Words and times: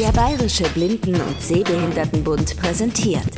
Der 0.00 0.10
Bayerische 0.10 0.64
Blinden- 0.70 1.20
und 1.20 1.40
Sehbehindertenbund 1.40 2.56
präsentiert 2.60 3.30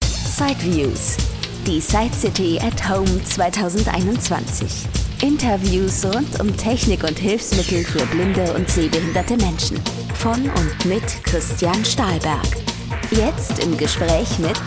Sideviews, 0.00 1.18
die 1.66 1.78
Side 1.78 2.14
City 2.14 2.58
at 2.58 2.88
Home 2.88 3.22
2021. 3.22 4.86
Interviews 5.22 6.06
rund 6.06 6.40
um 6.40 6.56
Technik 6.56 7.04
und 7.04 7.18
Hilfsmittel 7.18 7.84
für 7.84 8.06
blinde 8.06 8.54
und 8.54 8.66
sehbehinderte 8.66 9.36
Menschen. 9.36 9.76
Von 10.14 10.48
und 10.48 10.86
mit 10.86 11.04
Christian 11.22 11.84
Stahlberg. 11.84 12.48
Jetzt 13.10 13.62
im 13.62 13.76
Gespräch 13.76 14.38
mit 14.38 14.58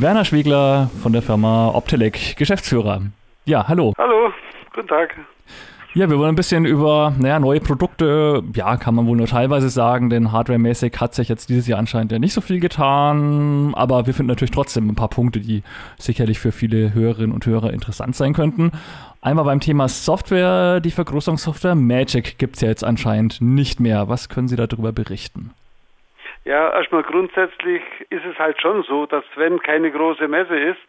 Werner 0.00 0.24
Schwegler 0.24 0.90
von 1.00 1.12
der 1.12 1.22
Firma 1.22 1.68
Optelec, 1.68 2.36
Geschäftsführer. 2.36 3.02
Ja, 3.44 3.68
hallo. 3.68 3.92
Hallo, 3.96 4.32
guten 4.74 4.88
Tag. 4.88 5.14
Ja, 5.94 6.08
wir 6.08 6.18
wollen 6.18 6.30
ein 6.30 6.36
bisschen 6.36 6.64
über 6.64 7.12
naja, 7.20 7.38
neue 7.38 7.60
Produkte, 7.60 8.42
ja, 8.54 8.78
kann 8.78 8.94
man 8.94 9.06
wohl 9.06 9.18
nur 9.18 9.26
teilweise 9.26 9.68
sagen, 9.68 10.08
denn 10.08 10.32
hardwaremäßig 10.32 10.98
hat 10.98 11.12
sich 11.12 11.28
jetzt 11.28 11.50
dieses 11.50 11.68
Jahr 11.68 11.78
anscheinend 11.78 12.12
ja 12.12 12.18
nicht 12.18 12.32
so 12.32 12.40
viel 12.40 12.60
getan, 12.60 13.74
aber 13.76 14.06
wir 14.06 14.14
finden 14.14 14.30
natürlich 14.30 14.52
trotzdem 14.52 14.88
ein 14.88 14.94
paar 14.94 15.10
Punkte, 15.10 15.40
die 15.40 15.62
sicherlich 15.98 16.38
für 16.38 16.50
viele 16.50 16.94
Hörerinnen 16.94 17.32
und 17.32 17.44
Hörer 17.44 17.74
interessant 17.74 18.16
sein 18.16 18.32
könnten. 18.32 18.72
Einmal 19.20 19.44
beim 19.44 19.60
Thema 19.60 19.86
Software, 19.86 20.80
die 20.80 20.92
Vergrößerungssoftware 20.92 21.74
Magic 21.74 22.38
gibt 22.38 22.54
es 22.54 22.62
ja 22.62 22.68
jetzt 22.68 22.84
anscheinend 22.84 23.42
nicht 23.42 23.78
mehr. 23.78 24.08
Was 24.08 24.30
können 24.30 24.48
Sie 24.48 24.56
darüber 24.56 24.92
berichten? 24.92 25.50
Ja, 26.46 26.72
erstmal 26.72 27.02
grundsätzlich 27.02 27.82
ist 28.08 28.24
es 28.24 28.38
halt 28.38 28.58
schon 28.62 28.82
so, 28.84 29.04
dass 29.04 29.24
wenn 29.36 29.58
keine 29.58 29.90
große 29.90 30.26
Messe 30.26 30.58
ist, 30.58 30.80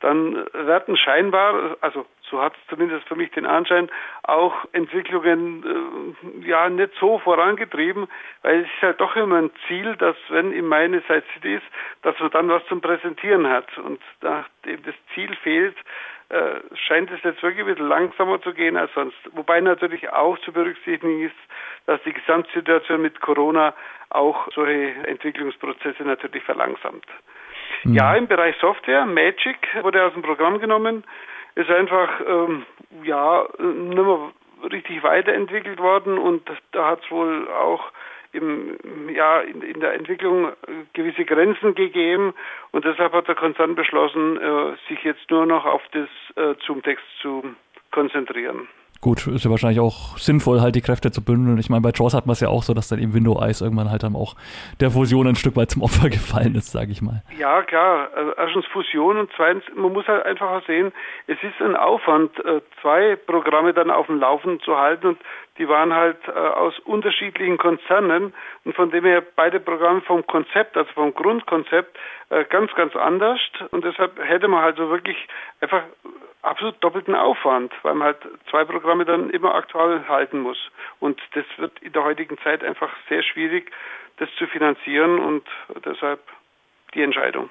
dann 0.00 0.46
werden 0.52 0.96
scheinbar, 0.96 1.76
also 1.80 2.06
so 2.30 2.40
hat 2.40 2.54
es 2.54 2.66
zumindest 2.68 3.06
für 3.08 3.16
mich 3.16 3.30
den 3.32 3.46
Anschein, 3.46 3.90
auch 4.22 4.54
Entwicklungen 4.72 6.14
äh, 6.42 6.48
ja 6.48 6.68
nicht 6.68 6.92
so 6.98 7.18
vorangetrieben, 7.18 8.08
weil 8.42 8.60
es 8.60 8.66
ist 8.66 8.82
halt 8.82 9.00
doch 9.00 9.16
immer 9.16 9.36
ein 9.36 9.50
Ziel, 9.66 9.96
dass 9.96 10.16
wenn 10.28 10.52
in 10.52 10.66
meine 10.66 11.00
Side 11.02 11.24
City 11.34 11.54
ist, 11.54 11.66
dass 12.02 12.18
man 12.20 12.30
dann 12.30 12.48
was 12.48 12.64
zum 12.66 12.80
Präsentieren 12.80 13.48
hat. 13.48 13.76
Und 13.78 14.00
nachdem 14.20 14.82
das 14.82 14.94
Ziel 15.14 15.34
fehlt, 15.42 15.76
äh, 16.28 16.60
scheint 16.74 17.10
es 17.10 17.22
jetzt 17.22 17.42
wirklich 17.42 17.64
ein 17.64 17.72
bisschen 17.72 17.88
langsamer 17.88 18.40
zu 18.42 18.52
gehen 18.52 18.76
als 18.76 18.92
sonst. 18.94 19.16
Wobei 19.32 19.60
natürlich 19.60 20.10
auch 20.10 20.38
zu 20.40 20.52
berücksichtigen 20.52 21.22
ist, 21.22 21.36
dass 21.86 22.02
die 22.02 22.12
Gesamtsituation 22.12 23.00
mit 23.00 23.20
Corona 23.20 23.74
auch 24.10 24.48
solche 24.52 25.06
Entwicklungsprozesse 25.06 26.02
natürlich 26.02 26.42
verlangsamt. 26.42 27.06
Mhm. 27.84 27.94
Ja, 27.94 28.14
im 28.14 28.26
Bereich 28.26 28.56
Software, 28.60 29.06
Magic 29.06 29.56
wurde 29.82 30.04
aus 30.04 30.12
dem 30.14 30.22
Programm 30.22 30.58
genommen, 30.58 31.04
ist 31.56 31.70
einfach 31.70 32.20
ähm, 32.26 32.64
ja 33.02 33.46
nicht 33.58 33.94
mehr 33.96 34.30
richtig 34.70 35.02
weiterentwickelt 35.02 35.80
worden 35.80 36.18
und 36.18 36.48
da 36.72 36.88
hat 36.90 37.04
es 37.04 37.10
wohl 37.10 37.48
auch 37.48 37.90
im, 38.32 38.76
ja, 39.08 39.40
in, 39.40 39.62
in, 39.62 39.80
der 39.80 39.94
Entwicklung 39.94 40.52
gewisse 40.92 41.24
Grenzen 41.24 41.74
gegeben 41.74 42.34
und 42.72 42.84
deshalb 42.84 43.12
hat 43.12 43.28
der 43.28 43.34
Konzern 43.34 43.74
beschlossen, 43.74 44.36
äh, 44.36 44.76
sich 44.88 45.02
jetzt 45.04 45.30
nur 45.30 45.46
noch 45.46 45.64
auf 45.64 45.82
das 45.92 46.08
äh, 46.36 46.54
Zoom-Text 46.64 47.04
zu 47.20 47.42
konzentrieren. 47.90 48.68
Gut, 49.00 49.26
ist 49.26 49.44
ja 49.44 49.50
wahrscheinlich 49.50 49.80
auch 49.80 50.18
sinnvoll, 50.18 50.60
halt 50.60 50.74
die 50.74 50.80
Kräfte 50.80 51.10
zu 51.10 51.22
bündeln. 51.22 51.58
Ich 51.58 51.70
meine, 51.70 51.82
bei 51.82 51.90
Jaws 51.94 52.14
hat 52.14 52.26
man 52.26 52.32
es 52.32 52.40
ja 52.40 52.48
auch 52.48 52.62
so, 52.62 52.74
dass 52.74 52.88
dann 52.88 52.98
eben 52.98 53.14
Window 53.14 53.40
Eyes 53.40 53.60
irgendwann 53.60 53.90
halt 53.90 54.02
dann 54.02 54.16
auch 54.16 54.34
der 54.80 54.90
Fusion 54.90 55.26
ein 55.26 55.36
Stück 55.36 55.56
weit 55.56 55.70
zum 55.70 55.82
Opfer 55.82 56.08
gefallen 56.10 56.54
ist, 56.54 56.72
sage 56.72 56.92
ich 56.92 57.02
mal. 57.02 57.22
Ja, 57.38 57.62
klar. 57.62 58.08
Also 58.14 58.32
erstens 58.36 58.66
Fusion 58.66 59.18
und 59.18 59.30
zweitens, 59.36 59.64
man 59.74 59.92
muss 59.92 60.06
halt 60.08 60.24
einfach 60.24 60.64
sehen, 60.66 60.92
es 61.26 61.36
ist 61.42 61.60
ein 61.60 61.76
Aufwand, 61.76 62.38
äh, 62.44 62.60
zwei 62.80 63.16
Programme 63.16 63.74
dann 63.74 63.90
auf 63.90 64.06
dem 64.06 64.18
Laufen 64.18 64.60
zu 64.60 64.76
halten 64.76 65.08
und 65.08 65.18
die 65.58 65.68
waren 65.68 65.92
halt 65.94 66.18
äh, 66.28 66.32
aus 66.32 66.78
unterschiedlichen 66.80 67.58
Konzernen 67.58 68.34
und 68.64 68.74
von 68.74 68.90
dem 68.90 69.04
her 69.04 69.22
beide 69.34 69.60
Programme 69.60 70.00
vom 70.02 70.26
Konzept, 70.26 70.76
also 70.76 70.90
vom 70.92 71.14
Grundkonzept, 71.14 71.96
äh, 72.30 72.44
ganz, 72.44 72.74
ganz 72.74 72.94
anders 72.96 73.40
und 73.70 73.84
deshalb 73.84 74.18
hätte 74.22 74.48
man 74.48 74.62
halt 74.62 74.76
so 74.76 74.90
wirklich 74.90 75.16
einfach 75.60 75.82
absolut 76.42 76.82
doppelten 76.82 77.14
Aufwand, 77.14 77.72
weil 77.82 77.94
man 77.94 78.06
halt 78.06 78.18
zwei 78.50 78.64
Programme 78.64 79.04
dann 79.04 79.30
immer 79.30 79.54
aktuell 79.54 80.06
halten 80.08 80.40
muss. 80.40 80.58
Und 81.00 81.20
das 81.34 81.44
wird 81.56 81.78
in 81.80 81.92
der 81.92 82.04
heutigen 82.04 82.38
Zeit 82.38 82.62
einfach 82.62 82.90
sehr 83.08 83.22
schwierig, 83.22 83.72
das 84.18 84.28
zu 84.38 84.46
finanzieren 84.46 85.18
und 85.18 85.44
deshalb 85.84 86.20
die 86.94 87.02
Entscheidung. 87.02 87.50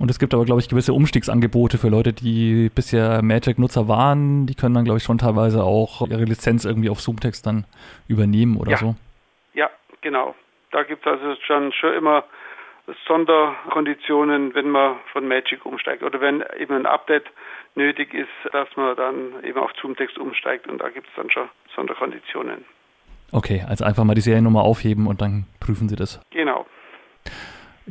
Und 0.00 0.10
es 0.10 0.18
gibt 0.18 0.32
aber, 0.32 0.46
glaube 0.46 0.62
ich, 0.62 0.68
gewisse 0.70 0.94
Umstiegsangebote 0.94 1.76
für 1.76 1.90
Leute, 1.90 2.14
die 2.14 2.70
bisher 2.74 3.20
Magic-Nutzer 3.20 3.86
waren. 3.86 4.46
Die 4.46 4.54
können 4.54 4.74
dann, 4.74 4.86
glaube 4.86 4.96
ich, 4.96 5.04
schon 5.04 5.18
teilweise 5.18 5.62
auch 5.62 6.08
ihre 6.08 6.24
Lizenz 6.24 6.64
irgendwie 6.64 6.88
auf 6.88 7.00
Zoomtext 7.00 7.46
dann 7.46 7.66
übernehmen 8.08 8.56
oder 8.56 8.70
ja. 8.70 8.76
so. 8.78 8.94
Ja, 9.52 9.68
genau. 10.00 10.34
Da 10.72 10.84
gibt 10.84 11.06
es 11.06 11.12
also 11.12 11.36
schon, 11.46 11.70
schon 11.74 11.92
immer 11.92 12.24
Sonderkonditionen, 13.06 14.54
wenn 14.54 14.70
man 14.70 14.96
von 15.12 15.28
Magic 15.28 15.66
umsteigt 15.66 16.02
oder 16.02 16.18
wenn 16.22 16.42
eben 16.58 16.74
ein 16.74 16.86
Update 16.86 17.26
nötig 17.74 18.14
ist, 18.14 18.54
dass 18.54 18.68
man 18.76 18.96
dann 18.96 19.44
eben 19.44 19.58
auf 19.58 19.70
Zoomtext 19.82 20.16
umsteigt 20.16 20.66
und 20.66 20.78
da 20.78 20.88
gibt 20.88 21.08
es 21.08 21.12
dann 21.14 21.30
schon 21.30 21.50
Sonderkonditionen. 21.76 22.64
Okay, 23.32 23.64
also 23.68 23.84
einfach 23.84 24.04
mal 24.04 24.14
die 24.14 24.22
Seriennummer 24.22 24.62
aufheben 24.62 25.06
und 25.06 25.20
dann 25.20 25.44
prüfen 25.60 25.90
Sie 25.90 25.96
das. 25.96 26.20
Genau. 26.30 26.59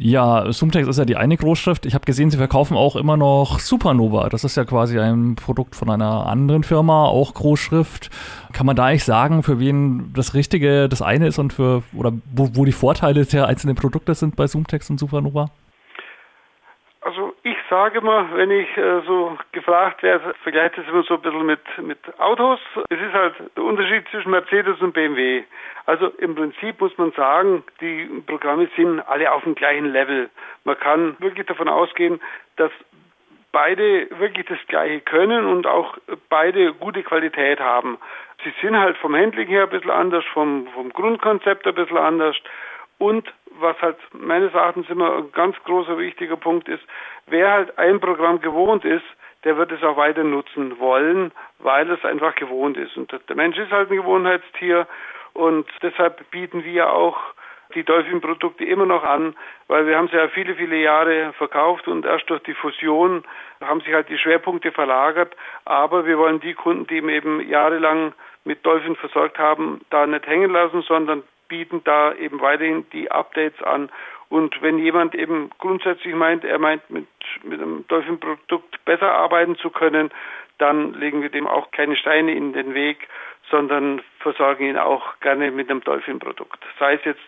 Ja, 0.01 0.49
Zoomtext 0.49 0.89
ist 0.89 0.97
ja 0.97 1.03
die 1.03 1.17
eine 1.17 1.35
Großschrift. 1.35 1.85
Ich 1.85 1.93
habe 1.93 2.05
gesehen, 2.05 2.31
Sie 2.31 2.37
verkaufen 2.37 2.77
auch 2.77 2.95
immer 2.95 3.17
noch 3.17 3.59
Supernova. 3.59 4.29
Das 4.29 4.45
ist 4.45 4.55
ja 4.55 4.63
quasi 4.63 4.97
ein 4.97 5.35
Produkt 5.35 5.75
von 5.75 5.89
einer 5.89 6.25
anderen 6.25 6.63
Firma, 6.63 7.03
auch 7.03 7.33
Großschrift. 7.33 8.09
Kann 8.53 8.65
man 8.65 8.77
da 8.77 8.85
eigentlich 8.85 9.03
sagen, 9.03 9.43
für 9.43 9.59
wen 9.59 10.13
das 10.13 10.33
Richtige 10.33 10.87
das 10.87 11.01
eine 11.01 11.27
ist 11.27 11.37
und 11.37 11.51
für 11.51 11.83
oder 11.93 12.13
wo, 12.33 12.49
wo 12.53 12.63
die 12.63 12.71
Vorteile 12.71 13.25
der 13.25 13.47
einzelnen 13.47 13.75
Produkte 13.75 14.15
sind 14.15 14.37
bei 14.37 14.47
Zoomtext 14.47 14.89
und 14.89 15.01
Supernova? 15.01 15.47
Also 17.01 17.33
sage 17.69 18.01
mal, 18.01 18.25
wenn 18.33 18.51
ich 18.51 18.75
äh, 18.77 19.01
so 19.05 19.37
gefragt 19.51 20.03
werde, 20.03 20.33
vergleiche 20.43 20.77
das 20.77 20.87
immer 20.87 21.03
so 21.03 21.15
ein 21.15 21.21
bisschen 21.21 21.45
mit, 21.45 21.59
mit 21.81 22.19
Autos. 22.19 22.59
Es 22.89 22.99
ist 22.99 23.13
halt 23.13 23.35
der 23.55 23.63
Unterschied 23.63 24.07
zwischen 24.09 24.31
Mercedes 24.31 24.79
und 24.81 24.93
BMW. 24.93 25.43
Also 25.85 26.07
im 26.17 26.35
Prinzip 26.35 26.79
muss 26.81 26.97
man 26.97 27.11
sagen, 27.13 27.63
die 27.81 28.05
Programme 28.27 28.69
sind 28.75 29.01
alle 29.01 29.31
auf 29.31 29.43
dem 29.43 29.55
gleichen 29.55 29.91
Level. 29.91 30.29
Man 30.63 30.79
kann 30.79 31.15
wirklich 31.19 31.47
davon 31.47 31.69
ausgehen, 31.69 32.19
dass 32.57 32.71
beide 33.51 34.07
wirklich 34.19 34.45
das 34.47 34.59
Gleiche 34.67 35.01
können 35.01 35.45
und 35.45 35.65
auch 35.65 35.97
beide 36.29 36.73
gute 36.73 37.03
Qualität 37.03 37.59
haben. 37.59 37.97
Sie 38.43 38.53
sind 38.61 38.77
halt 38.77 38.97
vom 38.97 39.15
Handling 39.15 39.47
her 39.47 39.63
ein 39.63 39.69
bisschen 39.69 39.91
anders, 39.91 40.23
vom, 40.33 40.67
vom 40.73 40.93
Grundkonzept 40.93 41.65
ein 41.65 41.75
bisschen 41.75 41.97
anders 41.97 42.35
und 42.99 43.33
was 43.59 43.81
halt 43.81 43.97
meines 44.13 44.53
Erachtens 44.53 44.89
immer 44.89 45.17
ein 45.17 45.31
ganz 45.31 45.55
großer 45.63 45.97
wichtiger 45.97 46.37
Punkt 46.37 46.67
ist, 46.69 46.83
wer 47.29 47.51
halt 47.51 47.77
ein 47.77 47.99
Programm 47.99 48.41
gewohnt 48.41 48.85
ist, 48.85 49.05
der 49.43 49.57
wird 49.57 49.71
es 49.71 49.83
auch 49.83 49.97
weiter 49.97 50.23
nutzen 50.23 50.79
wollen, 50.79 51.31
weil 51.59 51.89
es 51.89 52.03
einfach 52.03 52.35
gewohnt 52.35 52.77
ist. 52.77 52.97
Und 52.97 53.11
der 53.27 53.35
Mensch 53.35 53.57
ist 53.57 53.71
halt 53.71 53.89
ein 53.89 53.97
Gewohnheitstier 53.97 54.87
und 55.33 55.67
deshalb 55.81 56.29
bieten 56.31 56.63
wir 56.63 56.91
auch 56.91 57.17
die 57.75 57.83
Dolphin-Produkte 57.83 58.65
immer 58.65 58.85
noch 58.85 59.03
an, 59.03 59.35
weil 59.67 59.85
wir 59.85 59.95
haben 59.95 60.07
sie 60.07 60.17
ja 60.17 60.27
viele, 60.29 60.55
viele 60.55 60.77
Jahre 60.77 61.33
verkauft 61.33 61.87
und 61.87 62.05
erst 62.05 62.29
durch 62.29 62.41
die 62.43 62.55
Fusion 62.55 63.23
haben 63.61 63.81
sich 63.81 63.93
halt 63.93 64.09
die 64.09 64.17
Schwerpunkte 64.17 64.71
verlagert. 64.71 65.35
Aber 65.65 66.05
wir 66.05 66.17
wollen 66.17 66.39
die 66.39 66.55
Kunden, 66.55 66.87
die 66.87 66.97
eben 66.97 67.47
jahrelang 67.47 68.13
mit 68.43 68.65
Dolphin 68.65 68.95
versorgt 68.95 69.37
haben, 69.37 69.81
da 69.91 70.07
nicht 70.07 70.25
hängen 70.25 70.51
lassen, 70.51 70.81
sondern 70.81 71.23
bieten 71.47 71.83
da 71.83 72.13
eben 72.13 72.41
weiterhin 72.41 72.89
die 72.91 73.11
Updates 73.11 73.61
an. 73.63 73.89
Und 74.29 74.61
wenn 74.61 74.77
jemand 74.77 75.15
eben 75.15 75.49
grundsätzlich 75.57 76.13
meint, 76.13 76.43
er 76.43 76.59
meint 76.59 76.87
mit, 76.89 77.07
mit 77.43 77.59
einem 77.59 77.85
Dolphin-Produkt 77.87 78.85
besser 78.85 79.11
arbeiten 79.11 79.55
zu 79.57 79.71
können, 79.71 80.11
dann 80.59 80.93
legen 80.93 81.21
wir 81.21 81.29
dem 81.29 81.47
auch 81.47 81.71
keine 81.71 81.95
Steine 81.95 82.33
in 82.33 82.53
den 82.53 82.73
Weg, 82.73 83.07
sondern 83.49 84.01
versorgen 84.19 84.67
ihn 84.67 84.77
auch 84.77 85.19
gerne 85.21 85.51
mit 85.51 85.69
einem 85.69 85.81
Dolphin-Produkt. 85.83 86.59
Sei 86.77 86.93
es 86.93 87.05
jetzt 87.05 87.21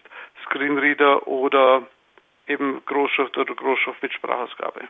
Screenreader 0.46 1.28
oder 1.28 1.84
eben 2.48 2.82
Großschrift 2.86 3.38
oder 3.38 3.56
Großschrift 3.56 4.04
mit 4.04 4.14
Sprachausgabe. 4.14 4.82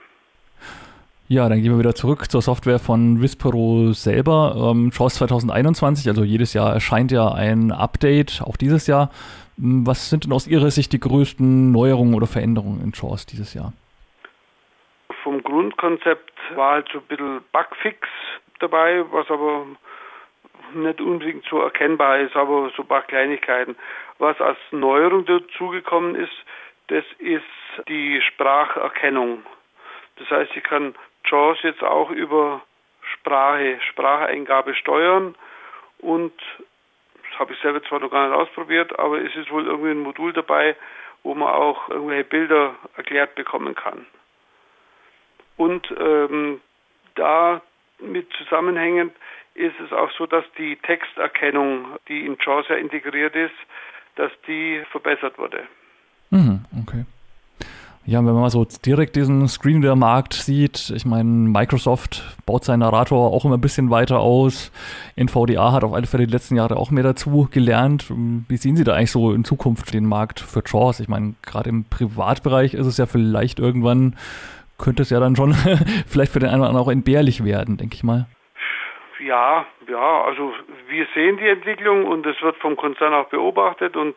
Ja, 1.28 1.48
dann 1.48 1.62
gehen 1.62 1.72
wir 1.72 1.80
wieder 1.80 1.96
zurück 1.96 2.30
zur 2.30 2.42
Software 2.42 2.80
von 2.80 3.22
Vispero 3.22 3.94
selber. 3.94 4.74
Ähm, 4.74 4.92
JAWS 4.94 5.16
2021, 5.16 6.10
also 6.10 6.26
jedes 6.26 6.54
Jahr 6.54 6.74
erscheint 6.74 7.10
ja 7.12 7.32
ein 7.32 7.72
Update, 7.72 8.42
auch 8.44 8.58
dieses 8.58 8.86
Jahr. 8.88 9.12
Was 9.64 10.10
sind 10.10 10.24
denn 10.26 10.34
aus 10.34 10.48
Ihrer 10.48 10.72
Sicht 10.72 10.92
die 10.92 11.00
größten 11.00 11.72
Neuerungen 11.72 12.16
oder 12.16 12.26
Veränderungen 12.26 12.82
in 12.82 12.94
JAWS 12.96 13.28
dieses 13.28 13.54
Jahr? 13.54 13.74
Vom 15.22 15.44
Grundkonzept 15.44 16.34
war 16.56 16.72
halt 16.72 16.90
so 16.92 16.98
ein 16.98 17.06
bisschen 17.06 17.42
Bugfix 17.52 18.08
dabei, 18.60 19.06
was 19.12 19.30
aber 19.30 19.68
nicht 20.74 21.00
unbedingt 21.00 21.46
so 21.48 21.62
erkennbar 21.62 22.22
ist, 22.22 22.36
aber 22.36 22.72
so 22.76 22.82
ein 22.82 22.88
paar 22.88 23.04
Kleinigkeiten. 23.04 23.76
Was 24.18 24.42
als 24.42 24.58
Neuerung 24.72 25.26
dazugekommen 25.26 26.16
ist, 26.16 26.34
das 26.88 27.06
ist 27.20 27.44
die 27.88 28.20
Spracherkennung. 28.20 29.44
Das 30.16 30.28
heißt, 30.32 30.56
ich 30.56 30.64
kann 30.64 30.96
JAWS 31.26 31.62
jetzt 31.62 31.84
auch 31.84 32.10
über 32.10 32.64
Sprache, 33.14 33.80
Spracheingabe 33.92 34.74
steuern 34.74 35.36
und 36.00 36.34
habe 37.42 37.54
ich 37.54 37.60
selber 37.60 37.84
zwar 37.84 38.00
noch 38.00 38.12
gar 38.12 38.28
nicht 38.28 38.38
ausprobiert, 38.38 38.98
aber 39.00 39.20
es 39.20 39.36
ist 39.36 39.50
wohl 39.50 39.66
irgendwie 39.66 39.90
ein 39.90 40.04
Modul 40.04 40.32
dabei, 40.32 40.76
wo 41.24 41.34
man 41.34 41.50
auch 41.50 41.90
irgendwelche 41.90 42.24
Bilder 42.24 42.76
erklärt 42.96 43.34
bekommen 43.34 43.74
kann. 43.74 44.06
Und 45.58 45.92
ähm, 46.00 46.62
damit 47.16 48.32
zusammenhängend 48.38 49.14
ist 49.56 49.80
es 49.80 49.92
auch 49.92 50.12
so, 50.12 50.28
dass 50.28 50.46
die 50.60 50.76
Texterkennung, 50.78 51.98
die 52.08 52.26
in 52.28 52.38
JAWS 52.40 52.68
ja 52.70 52.76
integriert 52.76 53.36
ist, 53.36 53.56
dass 54.16 54.32
die 54.48 54.84
verbessert 54.92 55.38
wurde. 55.40 55.68
Ja, 58.04 58.18
wenn 58.18 58.34
man 58.34 58.42
mal 58.42 58.50
so 58.50 58.66
direkt 58.84 59.16
diesen 59.16 59.48
Screenreader-Markt 59.48 60.34
sieht, 60.34 60.92
ich 60.96 61.06
meine, 61.06 61.30
Microsoft 61.30 62.24
baut 62.48 62.66
seinen 62.66 62.80
Narrator 62.80 63.32
auch 63.32 63.46
immer 63.46 63.58
ein 63.58 63.62
bisschen 63.62 63.92
weiter 63.92 64.20
aus. 64.20 64.72
NVDA 65.16 65.72
hat 65.72 65.84
auf 65.84 65.94
alle 65.94 66.08
Fälle 66.08 66.26
die 66.26 66.34
letzten 66.34 66.56
Jahre 66.56 66.78
auch 66.78 66.90
mehr 66.90 67.04
dazu 67.04 67.48
gelernt. 67.52 68.08
Wie 68.10 68.58
sehen 68.58 68.76
Sie 68.76 68.84
da 68.84 68.96
eigentlich 68.96 69.12
so 69.12 69.34
in 69.34 69.44
Zukunft 69.44 69.94
den 69.94 70.08
Markt 70.08 70.40
für 70.40 70.64
JAWS? 70.66 71.00
Ich 71.00 71.10
meine, 71.10 71.36
gerade 71.44 71.70
im 71.70 71.86
Privatbereich 71.86 72.74
ist 72.74 72.88
es 72.88 72.98
ja 72.98 73.06
vielleicht 73.06 73.60
irgendwann, 73.60 74.16
könnte 74.80 75.04
es 75.04 75.12
ja 75.12 75.20
dann 75.20 75.36
schon 75.36 75.54
vielleicht 76.08 76.34
für 76.34 76.40
den 76.40 76.50
einen 76.50 76.62
oder 76.62 76.70
anderen 76.70 76.88
auch 76.88 76.92
entbehrlich 76.92 77.46
werden, 77.46 77.78
denke 77.78 77.96
ich 77.96 78.04
mal. 78.04 78.26
Ja, 79.24 79.68
ja, 79.88 80.24
also 80.24 80.54
wir 80.90 81.06
sehen 81.14 81.38
die 81.38 81.48
Entwicklung 81.48 82.06
und 82.06 82.26
es 82.26 82.42
wird 82.42 82.58
vom 82.58 82.76
Konzern 82.76 83.14
auch 83.14 83.30
beobachtet 83.30 83.96
und 83.96 84.16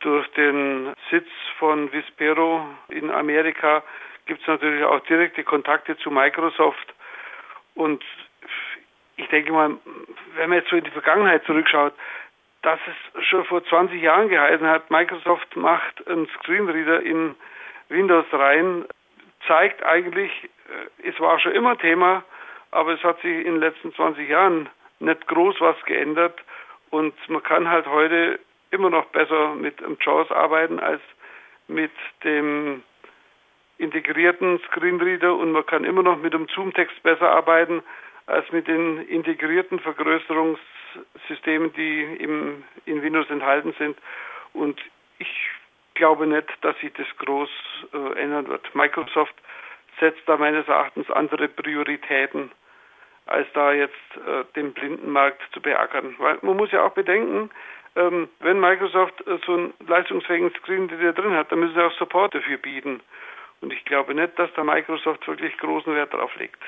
durch 0.00 0.26
den 0.32 0.94
Sitz 1.10 1.28
von 1.58 1.92
Vispero 1.92 2.66
in 2.88 3.10
Amerika 3.10 3.82
gibt 4.26 4.40
es 4.42 4.46
natürlich 4.46 4.84
auch 4.84 5.00
direkte 5.00 5.44
Kontakte 5.44 5.96
zu 5.98 6.10
Microsoft. 6.10 6.94
Und 7.74 8.02
ich 9.16 9.28
denke 9.28 9.52
mal, 9.52 9.76
wenn 10.36 10.48
man 10.48 10.58
jetzt 10.58 10.70
so 10.70 10.76
in 10.76 10.84
die 10.84 10.90
Vergangenheit 10.90 11.44
zurückschaut, 11.44 11.92
dass 12.62 12.78
es 12.86 13.26
schon 13.26 13.44
vor 13.44 13.64
20 13.64 14.00
Jahren 14.00 14.28
geheißen 14.28 14.66
hat, 14.66 14.90
Microsoft 14.90 15.56
macht 15.56 16.06
einen 16.08 16.28
Screenreader 16.28 17.00
in 17.00 17.34
Windows 17.88 18.26
rein, 18.32 18.84
zeigt 19.46 19.82
eigentlich, 19.84 20.30
äh, 21.04 21.08
es 21.08 21.18
war 21.20 21.38
schon 21.40 21.52
immer 21.52 21.76
Thema, 21.78 22.22
aber 22.70 22.92
es 22.92 23.02
hat 23.02 23.20
sich 23.22 23.44
in 23.46 23.54
den 23.54 23.60
letzten 23.60 23.94
20 23.94 24.28
Jahren 24.28 24.68
nicht 25.00 25.26
groß 25.26 25.60
was 25.60 25.82
geändert 25.86 26.38
und 26.90 27.14
man 27.28 27.42
kann 27.42 27.68
halt 27.68 27.86
heute 27.86 28.38
immer 28.70 28.90
noch 28.90 29.06
besser 29.06 29.54
mit 29.54 29.82
einem 29.82 29.96
JAWS 30.00 30.30
arbeiten 30.30 30.78
als 30.78 31.02
mit 31.68 31.92
dem 32.24 32.82
integrierten 33.78 34.60
Screenreader 34.66 35.34
und 35.34 35.52
man 35.52 35.64
kann 35.66 35.84
immer 35.84 36.02
noch 36.02 36.18
mit 36.18 36.34
dem 36.34 36.48
Zoom-Text 36.48 37.02
besser 37.02 37.30
arbeiten 37.30 37.82
als 38.26 38.50
mit 38.52 38.68
den 38.68 38.98
integrierten 39.08 39.80
Vergrößerungssystemen, 39.80 41.72
die 41.72 42.02
im, 42.20 42.62
in 42.84 43.02
Windows 43.02 43.28
enthalten 43.30 43.74
sind. 43.78 43.96
Und 44.52 44.80
ich 45.18 45.50
glaube 45.94 46.26
nicht, 46.26 46.46
dass 46.62 46.78
sich 46.80 46.92
das 46.92 47.06
groß 47.18 47.50
äh, 47.92 48.20
ändern 48.20 48.48
wird. 48.48 48.74
Microsoft 48.74 49.34
setzt 49.98 50.22
da 50.26 50.36
meines 50.36 50.68
Erachtens 50.68 51.10
andere 51.10 51.48
Prioritäten, 51.48 52.52
als 53.26 53.46
da 53.54 53.72
jetzt 53.72 53.94
äh, 54.16 54.44
den 54.54 54.72
Blindenmarkt 54.72 55.42
zu 55.52 55.60
beackern. 55.60 56.14
Weil 56.18 56.38
man 56.42 56.56
muss 56.56 56.70
ja 56.72 56.84
auch 56.84 56.92
bedenken, 56.92 57.50
ähm, 57.96 58.28
wenn 58.40 58.60
Microsoft 58.60 59.26
äh, 59.26 59.38
so 59.46 59.52
einen 59.52 59.74
leistungsfähigen 59.86 60.50
Screen 60.58 60.88
der 60.88 61.12
drin 61.12 61.34
hat, 61.34 61.50
dann 61.50 61.60
müssen 61.60 61.74
sie 61.74 61.84
auch 61.84 61.92
Support 61.98 62.34
dafür 62.34 62.58
bieten. 62.58 63.00
Und 63.60 63.72
ich 63.72 63.84
glaube 63.84 64.14
nicht, 64.14 64.38
dass 64.38 64.50
da 64.54 64.64
Microsoft 64.64 65.26
wirklich 65.26 65.56
großen 65.58 65.94
Wert 65.94 66.14
darauf 66.14 66.34
legt. 66.36 66.62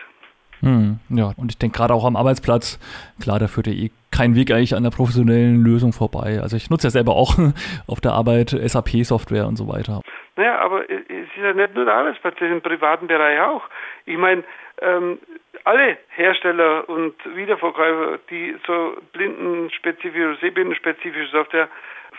Hm, 0.60 1.00
ja, 1.08 1.32
und 1.36 1.50
ich 1.50 1.58
denke 1.58 1.76
gerade 1.76 1.92
auch 1.92 2.04
am 2.04 2.14
Arbeitsplatz, 2.14 2.78
klar, 3.20 3.40
da 3.40 3.48
führt 3.48 3.66
ja 3.66 3.72
eh 3.72 3.90
kein 4.12 4.36
Weg 4.36 4.52
eigentlich 4.52 4.76
an 4.76 4.84
der 4.84 4.90
professionellen 4.90 5.64
Lösung 5.64 5.92
vorbei. 5.92 6.38
Also 6.40 6.56
ich 6.56 6.70
nutze 6.70 6.86
ja 6.86 6.90
selber 6.90 7.16
auch 7.16 7.36
auf 7.88 8.00
der 8.00 8.12
Arbeit 8.12 8.50
SAP-Software 8.50 9.46
und 9.46 9.56
so 9.56 9.66
weiter. 9.66 10.02
Naja, 10.36 10.60
aber 10.60 10.88
es 10.88 11.00
ist 11.08 11.36
ja 11.42 11.52
nicht 11.52 11.74
nur 11.74 11.84
der 11.84 11.94
Arbeitsplatz, 11.94 12.36
im 12.40 12.60
privaten 12.62 13.06
Bereich 13.08 13.40
auch. 13.40 13.62
Ich 14.06 14.16
meine, 14.16 14.44
ähm, 14.80 15.18
alle 15.64 15.98
Hersteller 16.08 16.88
und 16.88 17.14
Wiederverkäufer, 17.36 18.18
die 18.30 18.56
so 18.66 18.96
blindenspezifische, 19.12 20.38
sehblindenspezifische 20.40 21.30
Software 21.30 21.68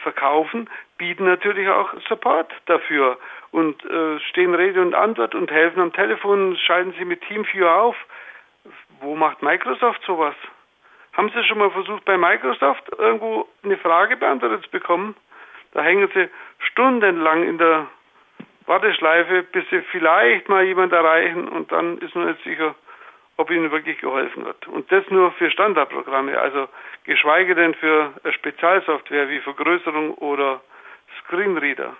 verkaufen, 0.01 0.69
bieten 0.97 1.25
natürlich 1.25 1.68
auch 1.68 1.94
Support 2.07 2.51
dafür 2.65 3.18
und 3.51 3.83
äh, 3.85 4.19
stehen 4.30 4.53
Rede 4.53 4.81
und 4.81 4.94
Antwort 4.95 5.35
und 5.35 5.51
helfen 5.51 5.81
am 5.81 5.94
Telefon, 5.94 6.57
schalten 6.57 6.94
sie 6.97 7.06
mit 7.06 7.21
TeamViewer 7.21 7.74
auf. 7.74 7.95
Wo 9.00 9.15
macht 9.15 9.41
Microsoft 9.41 10.01
sowas? 10.06 10.35
Haben 11.13 11.30
Sie 11.30 11.44
schon 11.44 11.59
mal 11.59 11.69
versucht, 11.69 12.06
bei 12.06 12.18
Microsoft 12.18 12.83
irgendwo 12.97 13.47
eine 13.63 13.77
Frage 13.77 14.18
beantwortet 14.18 14.63
zu 14.63 14.71
bekommen? 14.71 15.15
Da 15.74 15.83
hängen 15.83 16.09
Sie 16.13 16.27
stundenlang 16.57 17.44
in 17.44 17.57
der 17.59 17.88
Warteschleife, 18.65 19.44
bis 19.44 19.63
Sie 19.69 19.81
vielleicht 19.91 20.50
mal 20.50 20.63
jemand 20.63 20.91
erreichen 20.91 21.47
und 21.47 21.71
dann 21.71 22.00
ist 22.00 22.15
man 22.15 22.27
nicht 22.27 22.44
sicher, 22.44 22.74
ob 23.38 23.50
ihnen 23.50 23.71
wirklich 23.71 24.00
geholfen 24.00 24.45
wird. 24.45 24.68
Und 24.68 24.91
das 24.91 25.03
nur 25.09 25.31
für 25.33 25.50
Standardprogramme, 25.50 26.38
also 26.39 26.68
geschweige 27.03 27.56
denn 27.56 27.74
für 27.74 28.13
Spezialsoftware 28.31 29.30
wie 29.30 29.39
Vergrößerung 29.39 30.13
oder 30.15 30.62
Screenreader. 31.19 31.95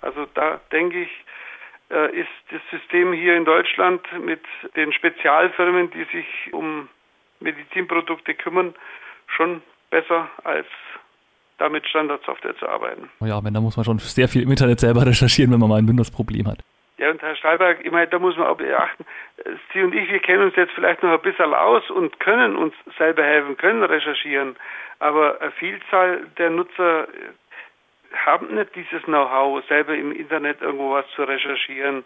Also 0.00 0.26
da 0.34 0.60
denke 0.72 1.02
ich, 1.02 1.24
äh, 1.90 2.20
ist 2.20 2.28
das 2.50 2.60
System 2.70 3.12
hier 3.12 3.36
in 3.36 3.44
Deutschland 3.44 4.00
mit 4.24 4.40
den 4.76 4.92
Spezialfirmen, 4.92 5.90
die 5.90 6.04
sich 6.04 6.52
um 6.52 6.88
Medizinprodukte 7.40 8.34
kümmern, 8.34 8.74
schon 9.26 9.62
besser 9.90 10.28
als 10.44 10.66
da 11.58 11.68
mit 11.68 11.86
Standardsoftware 11.86 12.56
zu 12.56 12.68
arbeiten. 12.68 13.10
Ja, 13.20 13.42
wenn 13.42 13.52
da 13.52 13.60
muss 13.60 13.76
man 13.76 13.84
schon 13.84 13.98
sehr 13.98 14.28
viel 14.28 14.42
im 14.42 14.50
Internet 14.50 14.80
selber 14.80 15.04
recherchieren, 15.06 15.52
wenn 15.52 15.60
man 15.60 15.68
mal 15.68 15.78
ein 15.78 15.88
Windows-Problem 15.88 16.46
hat. 16.46 16.60
Ja, 16.98 17.10
und 17.10 17.22
Herr 17.22 17.36
Stahlberg, 17.36 17.84
ich 17.84 17.92
meine, 17.92 18.08
da 18.08 18.18
muss 18.18 18.36
man 18.36 18.48
auch 18.48 18.56
beachten, 18.56 19.06
Sie 19.72 19.82
und 19.82 19.94
ich, 19.94 20.10
wir 20.10 20.18
kennen 20.18 20.42
uns 20.42 20.56
jetzt 20.56 20.72
vielleicht 20.72 21.02
noch 21.02 21.12
ein 21.12 21.22
bisschen 21.22 21.54
aus 21.54 21.88
und 21.90 22.18
können 22.18 22.56
uns 22.56 22.74
selber 22.98 23.22
helfen, 23.22 23.56
können 23.56 23.84
recherchieren, 23.84 24.56
aber 24.98 25.40
eine 25.40 25.52
Vielzahl 25.52 26.26
der 26.38 26.50
Nutzer 26.50 27.06
haben 28.26 28.54
nicht 28.54 28.74
dieses 28.74 29.02
Know-how, 29.04 29.64
selber 29.68 29.94
im 29.94 30.10
Internet 30.12 30.60
irgendwo 30.60 30.92
was 30.92 31.08
zu 31.14 31.22
recherchieren 31.22 32.04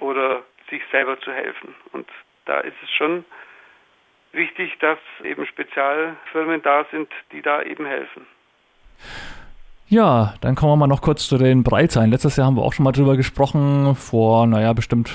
oder 0.00 0.42
sich 0.70 0.82
selber 0.90 1.20
zu 1.20 1.32
helfen. 1.32 1.74
Und 1.92 2.08
da 2.46 2.60
ist 2.60 2.76
es 2.82 2.90
schon 2.90 3.24
wichtig, 4.32 4.76
dass 4.80 4.98
eben 5.22 5.46
Spezialfirmen 5.46 6.62
da 6.62 6.84
sind, 6.90 7.12
die 7.30 7.42
da 7.42 7.62
eben 7.62 7.86
helfen. 7.86 8.26
Ja, 9.92 10.32
dann 10.40 10.54
kommen 10.54 10.72
wir 10.72 10.76
mal 10.76 10.86
noch 10.86 11.02
kurz 11.02 11.28
zu 11.28 11.36
den 11.36 11.64
Breitzahlen. 11.64 12.10
Letztes 12.10 12.36
Jahr 12.36 12.46
haben 12.46 12.56
wir 12.56 12.62
auch 12.62 12.72
schon 12.72 12.84
mal 12.84 12.92
drüber 12.92 13.14
gesprochen. 13.14 13.94
Vor, 13.94 14.46
naja, 14.46 14.72
bestimmt 14.72 15.10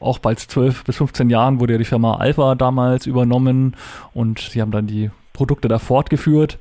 auch 0.00 0.18
bald 0.18 0.40
12 0.40 0.82
bis 0.82 0.96
15 0.96 1.30
Jahren 1.30 1.60
wurde 1.60 1.74
ja 1.74 1.78
die 1.78 1.84
Firma 1.84 2.16
Alpha 2.16 2.56
damals 2.56 3.06
übernommen 3.06 3.76
und 4.12 4.40
sie 4.40 4.60
haben 4.60 4.72
dann 4.72 4.88
die 4.88 5.12
Produkte 5.32 5.68
da 5.68 5.78
fortgeführt. 5.78 6.58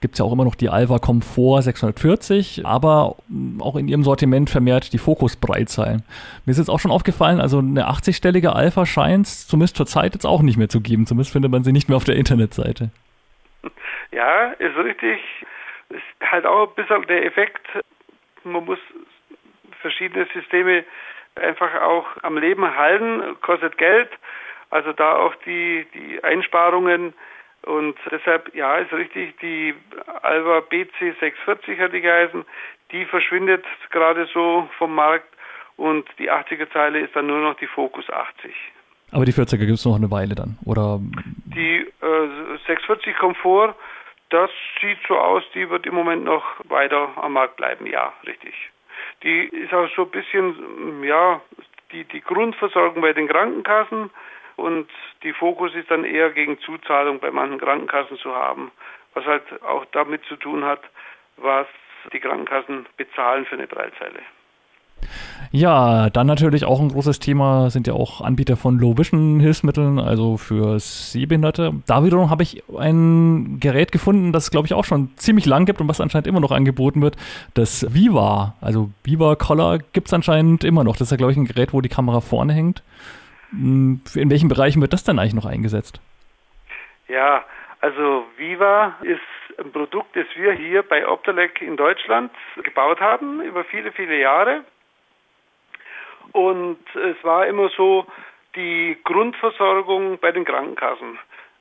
Gibt 0.00 0.16
es 0.16 0.18
ja 0.18 0.24
auch 0.24 0.32
immer 0.32 0.42
noch 0.42 0.56
die 0.56 0.68
Alpha 0.68 0.98
Comfort 0.98 1.62
640, 1.62 2.66
aber 2.66 3.14
auch 3.60 3.76
in 3.76 3.86
ihrem 3.86 4.02
Sortiment 4.02 4.50
vermehrt 4.50 4.92
die 4.92 4.98
Fokus 4.98 5.36
Breitzahlen. 5.36 6.02
Mir 6.44 6.50
ist 6.50 6.58
jetzt 6.58 6.70
auch 6.70 6.80
schon 6.80 6.90
aufgefallen, 6.90 7.40
also 7.40 7.60
eine 7.60 7.88
80-stellige 7.88 8.48
Alpha 8.48 8.84
scheint 8.84 9.28
es 9.28 9.46
zumindest 9.46 9.76
zur 9.76 9.86
Zeit 9.86 10.14
jetzt 10.14 10.26
auch 10.26 10.42
nicht 10.42 10.56
mehr 10.56 10.68
zu 10.68 10.80
geben. 10.80 11.06
Zumindest 11.06 11.30
findet 11.30 11.52
man 11.52 11.62
sie 11.62 11.70
nicht 11.70 11.88
mehr 11.88 11.96
auf 11.96 12.02
der 12.02 12.16
Internetseite. 12.16 12.90
Ja, 14.10 14.50
ist 14.58 14.76
richtig 14.76 15.20
ist 15.90 16.30
halt 16.30 16.46
auch 16.46 16.68
ein 16.68 16.74
bisschen 16.74 17.06
der 17.06 17.24
Effekt, 17.26 17.66
man 18.44 18.64
muss 18.64 18.78
verschiedene 19.80 20.26
Systeme 20.32 20.84
einfach 21.36 21.74
auch 21.82 22.06
am 22.22 22.38
Leben 22.38 22.76
halten, 22.76 23.36
kostet 23.40 23.78
Geld, 23.78 24.10
also 24.70 24.92
da 24.92 25.16
auch 25.16 25.34
die, 25.46 25.86
die 25.94 26.22
Einsparungen. 26.22 27.14
Und 27.62 27.96
deshalb, 28.10 28.54
ja, 28.54 28.76
ist 28.76 28.92
richtig, 28.92 29.38
die 29.40 29.74
Alva 30.22 30.60
BC 30.60 31.14
640 31.20 31.78
hat 31.78 31.92
die 31.92 32.00
geheißen, 32.00 32.44
die 32.90 33.04
verschwindet 33.04 33.64
gerade 33.90 34.26
so 34.32 34.68
vom 34.78 34.94
Markt. 34.94 35.28
Und 35.76 36.06
die 36.18 36.30
80er 36.30 36.70
Zeile 36.72 37.00
ist 37.00 37.16
dann 37.16 37.26
nur 37.26 37.40
noch 37.40 37.56
die 37.56 37.66
Focus 37.66 38.08
80. 38.10 38.54
Aber 39.12 39.24
die 39.24 39.32
40er 39.32 39.58
gibt 39.58 39.78
es 39.78 39.84
noch 39.84 39.96
eine 39.96 40.10
Weile 40.10 40.34
dann, 40.34 40.58
oder? 40.64 41.00
Die 41.00 41.78
äh, 41.78 42.58
640 42.66 43.16
Komfort 43.16 43.74
das 44.30 44.50
sieht 44.80 44.98
so 45.06 45.18
aus, 45.18 45.42
die 45.54 45.68
wird 45.68 45.86
im 45.86 45.94
Moment 45.94 46.24
noch 46.24 46.44
weiter 46.64 47.10
am 47.16 47.34
Markt 47.34 47.56
bleiben, 47.56 47.86
ja, 47.86 48.12
richtig. 48.26 48.54
Die 49.22 49.44
ist 49.44 49.74
auch 49.74 49.88
so 49.94 50.02
ein 50.02 50.10
bisschen, 50.10 51.02
ja, 51.04 51.40
die, 51.92 52.04
die 52.04 52.20
Grundversorgung 52.20 53.02
bei 53.02 53.12
den 53.12 53.28
Krankenkassen 53.28 54.10
und 54.56 54.88
die 55.22 55.32
Fokus 55.32 55.74
ist 55.74 55.90
dann 55.90 56.04
eher 56.04 56.30
gegen 56.30 56.58
Zuzahlung 56.60 57.18
bei 57.18 57.30
manchen 57.30 57.58
Krankenkassen 57.58 58.18
zu 58.18 58.34
haben, 58.34 58.70
was 59.14 59.24
halt 59.24 59.62
auch 59.62 59.84
damit 59.92 60.24
zu 60.24 60.36
tun 60.36 60.64
hat, 60.64 60.82
was 61.36 61.66
die 62.12 62.20
Krankenkassen 62.20 62.86
bezahlen 62.96 63.46
für 63.46 63.56
eine 63.56 63.66
Breitzeile. 63.66 64.20
Ja, 65.52 66.10
dann 66.10 66.28
natürlich 66.28 66.64
auch 66.64 66.80
ein 66.80 66.90
großes 66.90 67.18
Thema 67.18 67.70
sind 67.70 67.88
ja 67.88 67.94
auch 67.94 68.20
Anbieter 68.20 68.56
von 68.56 68.78
Low-Vision-Hilfsmitteln, 68.78 69.98
also 69.98 70.36
für 70.36 70.78
Sehbehinderte. 70.78 71.72
Da 71.88 72.04
wiederum 72.04 72.30
habe 72.30 72.44
ich 72.44 72.62
ein 72.78 73.58
Gerät 73.58 73.90
gefunden, 73.90 74.32
das 74.32 74.52
glaube 74.52 74.66
ich 74.66 74.74
auch 74.74 74.84
schon 74.84 75.10
ziemlich 75.16 75.46
lang 75.46 75.64
gibt 75.64 75.80
und 75.80 75.88
was 75.88 76.00
anscheinend 76.00 76.28
immer 76.28 76.38
noch 76.38 76.52
angeboten 76.52 77.02
wird. 77.02 77.16
Das 77.54 77.92
Viva, 77.92 78.54
also 78.60 78.90
Viva 79.02 79.34
Collar 79.34 79.78
gibt 79.92 80.06
es 80.06 80.14
anscheinend 80.14 80.62
immer 80.62 80.84
noch. 80.84 80.94
Das 80.96 81.08
ist 81.08 81.10
ja 81.10 81.16
glaube 81.16 81.32
ich 81.32 81.38
ein 81.38 81.46
Gerät, 81.46 81.72
wo 81.72 81.80
die 81.80 81.88
Kamera 81.88 82.20
vorne 82.20 82.52
hängt. 82.52 82.84
Hm, 83.50 84.02
in 84.14 84.30
welchen 84.30 84.48
Bereichen 84.48 84.80
wird 84.80 84.92
das 84.92 85.02
dann 85.02 85.18
eigentlich 85.18 85.34
noch 85.34 85.46
eingesetzt? 85.46 86.00
Ja, 87.08 87.44
also 87.80 88.24
Viva 88.36 88.94
ist 89.02 89.20
ein 89.58 89.72
Produkt, 89.72 90.14
das 90.14 90.26
wir 90.36 90.52
hier 90.52 90.84
bei 90.84 91.08
Optelec 91.08 91.60
in 91.60 91.76
Deutschland 91.76 92.30
gebaut 92.62 93.00
haben 93.00 93.40
über 93.40 93.64
viele, 93.64 93.90
viele 93.90 94.16
Jahre. 94.16 94.62
Und 96.32 96.78
es 96.94 97.22
war 97.24 97.46
immer 97.46 97.68
so 97.76 98.06
die 98.54 98.96
Grundversorgung 99.04 100.18
bei 100.18 100.32
den 100.32 100.44
Krankenkassen. 100.44 101.18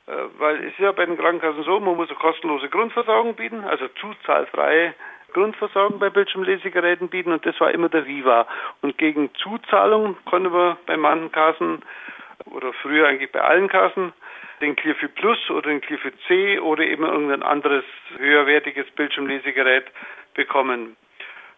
Äh, 0.07 0.11
weil 0.37 0.57
es 0.57 0.71
ist 0.71 0.79
ja 0.79 0.91
bei 0.91 1.05
den 1.05 1.17
Krankenkassen 1.17 1.63
so, 1.63 1.79
man 1.79 1.95
muss 1.95 2.09
eine 2.09 2.17
kostenlose 2.17 2.69
Grundversorgung 2.69 3.35
bieten, 3.35 3.63
also 3.63 3.87
zuzahlfreie 3.99 4.93
Grundversorgung 5.33 5.99
bei 5.99 6.09
Bildschirmlesegeräten 6.09 7.09
bieten 7.09 7.31
und 7.31 7.45
das 7.45 7.59
war 7.59 7.71
immer 7.71 7.89
der 7.89 8.07
Viva. 8.07 8.47
Und 8.81 8.97
gegen 8.97 9.33
Zuzahlung 9.35 10.17
konnte 10.25 10.49
man 10.49 10.77
bei 10.87 10.97
manchen 10.97 11.31
Kassen 11.31 11.83
oder 12.45 12.73
früher 12.73 13.07
eigentlich 13.07 13.31
bei 13.31 13.41
allen 13.41 13.67
Kassen 13.67 14.13
den 14.61 14.75
Clearview 14.75 15.09
Plus 15.15 15.49
oder 15.49 15.69
den 15.69 15.81
Clearview 15.81 16.11
C 16.27 16.59
oder 16.59 16.83
eben 16.83 17.05
irgendein 17.05 17.43
anderes 17.43 17.83
höherwertiges 18.17 18.89
Bildschirmlesegerät 18.91 19.85
bekommen. 20.33 20.97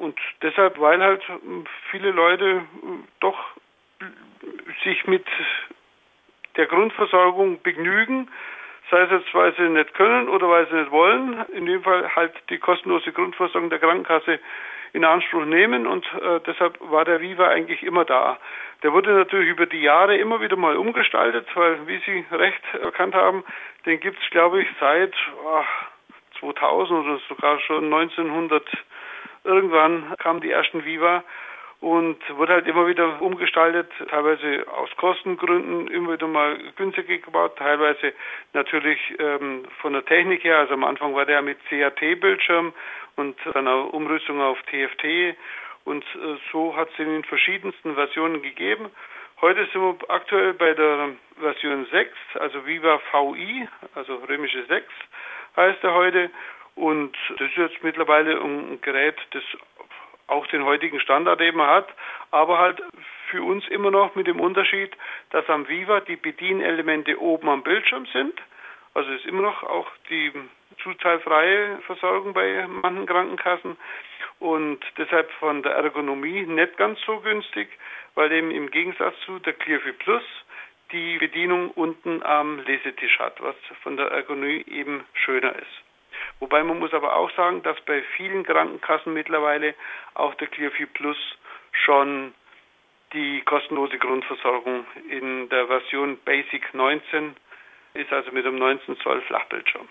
Und 0.01 0.17
deshalb, 0.41 0.79
weil 0.79 0.99
halt 0.99 1.21
viele 1.91 2.09
Leute 2.09 2.63
doch 3.19 3.37
sich 4.83 5.05
mit 5.05 5.25
der 6.55 6.65
Grundversorgung 6.65 7.61
begnügen, 7.61 8.27
sei 8.89 9.01
es 9.01 9.11
jetzt, 9.11 9.33
weil 9.35 9.53
sie 9.55 9.69
nicht 9.69 9.93
können 9.93 10.27
oder 10.27 10.49
weil 10.49 10.67
sie 10.69 10.75
nicht 10.75 10.89
wollen, 10.89 11.45
in 11.53 11.67
dem 11.67 11.83
Fall 11.83 12.15
halt 12.15 12.33
die 12.49 12.57
kostenlose 12.57 13.11
Grundversorgung 13.11 13.69
der 13.69 13.77
Krankenkasse 13.77 14.39
in 14.93 15.05
Anspruch 15.05 15.45
nehmen 15.45 15.85
und 15.85 16.03
äh, 16.15 16.39
deshalb 16.47 16.79
war 16.81 17.05
der 17.05 17.21
Viva 17.21 17.49
eigentlich 17.49 17.83
immer 17.83 18.03
da. 18.03 18.39
Der 18.81 18.93
wurde 18.93 19.11
natürlich 19.11 19.49
über 19.49 19.67
die 19.67 19.83
Jahre 19.83 20.17
immer 20.17 20.41
wieder 20.41 20.55
mal 20.55 20.77
umgestaltet, 20.77 21.47
weil, 21.53 21.85
wie 21.85 21.99
Sie 21.99 22.25
recht 22.31 22.63
erkannt 22.81 23.13
haben, 23.13 23.43
den 23.85 23.99
gibt 23.99 24.19
es, 24.19 24.29
glaube 24.31 24.63
ich, 24.63 24.67
seit 24.79 25.13
ach, 25.47 25.85
2000 26.39 27.05
oder 27.05 27.19
sogar 27.29 27.59
schon 27.59 27.85
1900 27.85 28.67
irgendwann 29.43 30.15
kamen 30.17 30.41
die 30.41 30.51
ersten 30.51 30.85
Viva 30.85 31.23
und 31.79 32.17
wurde 32.37 32.53
halt 32.53 32.67
immer 32.67 32.87
wieder 32.87 33.21
umgestaltet, 33.21 33.91
teilweise 34.09 34.65
aus 34.71 34.89
Kostengründen 34.97 35.87
immer 35.87 36.13
wieder 36.13 36.27
mal 36.27 36.59
günstiger 36.75 37.17
gebaut, 37.17 37.57
teilweise 37.57 38.13
natürlich 38.53 38.99
ähm, 39.17 39.65
von 39.81 39.93
der 39.93 40.05
Technik 40.05 40.43
her. 40.43 40.59
Also 40.59 40.75
am 40.75 40.83
Anfang 40.83 41.15
war 41.15 41.25
der 41.25 41.41
mit 41.41 41.57
CAT-Bildschirm 41.69 42.71
und 43.15 43.35
auch 43.55 43.93
Umrüstung 43.93 44.39
auf 44.41 44.59
TFT 44.63 45.35
und 45.85 46.03
äh, 46.03 46.37
so 46.51 46.75
hat 46.75 46.89
es 46.93 46.99
in 46.99 47.07
den 47.07 47.23
verschiedensten 47.23 47.95
Versionen 47.95 48.43
gegeben. 48.43 48.91
Heute 49.41 49.65
sind 49.73 49.81
wir 49.81 49.95
aktuell 50.09 50.53
bei 50.53 50.75
der 50.75 51.09
Version 51.39 51.87
6, 51.89 52.11
also 52.39 52.63
Viva 52.67 53.01
VI, 53.11 53.67
also 53.95 54.21
römische 54.29 54.63
6 54.65 54.85
heißt 55.55 55.83
er 55.83 55.93
heute. 55.93 56.29
Und 56.75 57.15
das 57.29 57.49
ist 57.49 57.57
jetzt 57.57 57.83
mittlerweile 57.83 58.39
ein 58.39 58.79
Gerät, 58.81 59.15
das 59.31 59.43
auch 60.27 60.47
den 60.47 60.63
heutigen 60.63 60.99
Standard 60.99 61.41
eben 61.41 61.61
hat, 61.61 61.89
aber 62.31 62.57
halt 62.57 62.81
für 63.29 63.43
uns 63.43 63.67
immer 63.67 63.91
noch 63.91 64.15
mit 64.15 64.27
dem 64.27 64.39
Unterschied, 64.39 64.95
dass 65.31 65.47
am 65.49 65.67
Viva 65.67 65.99
die 65.99 66.15
Bedienelemente 66.15 67.19
oben 67.19 67.49
am 67.49 67.63
Bildschirm 67.63 68.05
sind. 68.07 68.33
Also 68.93 69.11
ist 69.11 69.25
immer 69.25 69.41
noch 69.41 69.63
auch 69.63 69.87
die 70.09 70.31
zuteilfreie 70.83 71.79
Versorgung 71.85 72.33
bei 72.33 72.65
manchen 72.67 73.05
Krankenkassen 73.05 73.77
und 74.39 74.79
deshalb 74.97 75.29
von 75.33 75.63
der 75.63 75.73
Ergonomie 75.73 76.41
nicht 76.41 76.77
ganz 76.77 76.99
so 77.05 77.19
günstig, 77.19 77.69
weil 78.15 78.31
eben 78.31 78.51
im 78.51 78.71
Gegensatz 78.71 79.15
zu 79.25 79.39
der 79.39 79.53
Clearview 79.53 79.93
Plus 79.99 80.23
die 80.91 81.17
Bedienung 81.19 81.71
unten 81.71 82.23
am 82.23 82.59
Lesetisch 82.59 83.19
hat, 83.19 83.41
was 83.41 83.55
von 83.83 83.97
der 83.97 84.07
Ergonomie 84.07 84.65
eben 84.67 85.05
schöner 85.13 85.55
ist. 85.55 85.90
Wobei 86.41 86.63
man 86.63 86.79
muss 86.79 86.93
aber 86.93 87.15
auch 87.15 87.31
sagen, 87.35 87.61
dass 87.61 87.79
bei 87.81 88.01
vielen 88.17 88.43
Krankenkassen 88.43 89.13
mittlerweile 89.13 89.75
auch 90.15 90.33
der 90.35 90.47
Clearview 90.47 90.87
Plus 90.93 91.17
schon 91.71 92.33
die 93.13 93.41
kostenlose 93.41 93.97
Grundversorgung 93.99 94.85
in 95.07 95.49
der 95.49 95.67
Version 95.67 96.17
Basic 96.25 96.73
19 96.73 97.35
ist, 97.93 98.11
also 98.11 98.31
mit 98.31 98.45
einem 98.45 98.57
19 98.57 98.97
Zoll 98.97 99.21
Flachbildschirm. 99.21 99.87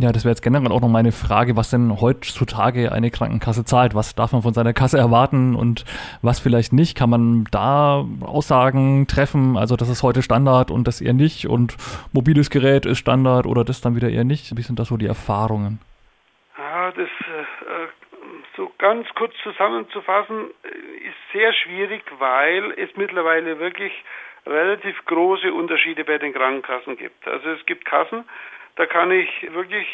Ja, 0.00 0.12
das 0.12 0.24
wäre 0.24 0.30
jetzt 0.30 0.40
generell 0.40 0.72
auch 0.72 0.80
noch 0.80 0.88
meine 0.88 1.12
Frage, 1.12 1.56
was 1.56 1.68
denn 1.68 2.00
heutzutage 2.00 2.90
eine 2.90 3.10
Krankenkasse 3.10 3.66
zahlt. 3.66 3.94
Was 3.94 4.14
darf 4.14 4.32
man 4.32 4.40
von 4.40 4.54
seiner 4.54 4.72
Kasse 4.72 4.96
erwarten 4.96 5.54
und 5.54 5.84
was 6.22 6.40
vielleicht 6.40 6.72
nicht? 6.72 6.96
Kann 6.96 7.10
man 7.10 7.44
da 7.50 8.06
Aussagen 8.22 9.06
treffen? 9.08 9.58
Also, 9.58 9.76
das 9.76 9.90
ist 9.90 10.02
heute 10.02 10.22
Standard 10.22 10.70
und 10.70 10.88
das 10.88 11.02
eher 11.02 11.12
nicht 11.12 11.48
und 11.48 11.76
mobiles 12.14 12.48
Gerät 12.48 12.86
ist 12.86 12.96
Standard 12.96 13.44
oder 13.44 13.62
das 13.62 13.82
dann 13.82 13.94
wieder 13.94 14.08
eher 14.08 14.24
nicht? 14.24 14.56
Wie 14.56 14.62
sind 14.62 14.78
das 14.78 14.88
so 14.88 14.96
die 14.96 15.04
Erfahrungen? 15.04 15.80
Ja, 16.56 16.92
das 16.92 17.08
äh, 17.08 17.44
so 18.56 18.72
ganz 18.78 19.06
kurz 19.16 19.34
zusammenzufassen 19.42 20.46
ist 20.64 21.32
sehr 21.34 21.52
schwierig, 21.52 22.02
weil 22.18 22.72
es 22.78 22.88
mittlerweile 22.96 23.58
wirklich 23.58 23.92
relativ 24.46 24.96
große 25.04 25.52
Unterschiede 25.52 26.04
bei 26.04 26.16
den 26.16 26.32
Krankenkassen 26.32 26.96
gibt. 26.96 27.28
Also 27.28 27.50
es 27.50 27.66
gibt 27.66 27.84
Kassen, 27.84 28.24
da 28.80 28.86
kann 28.86 29.10
ich 29.10 29.28
wirklich 29.52 29.86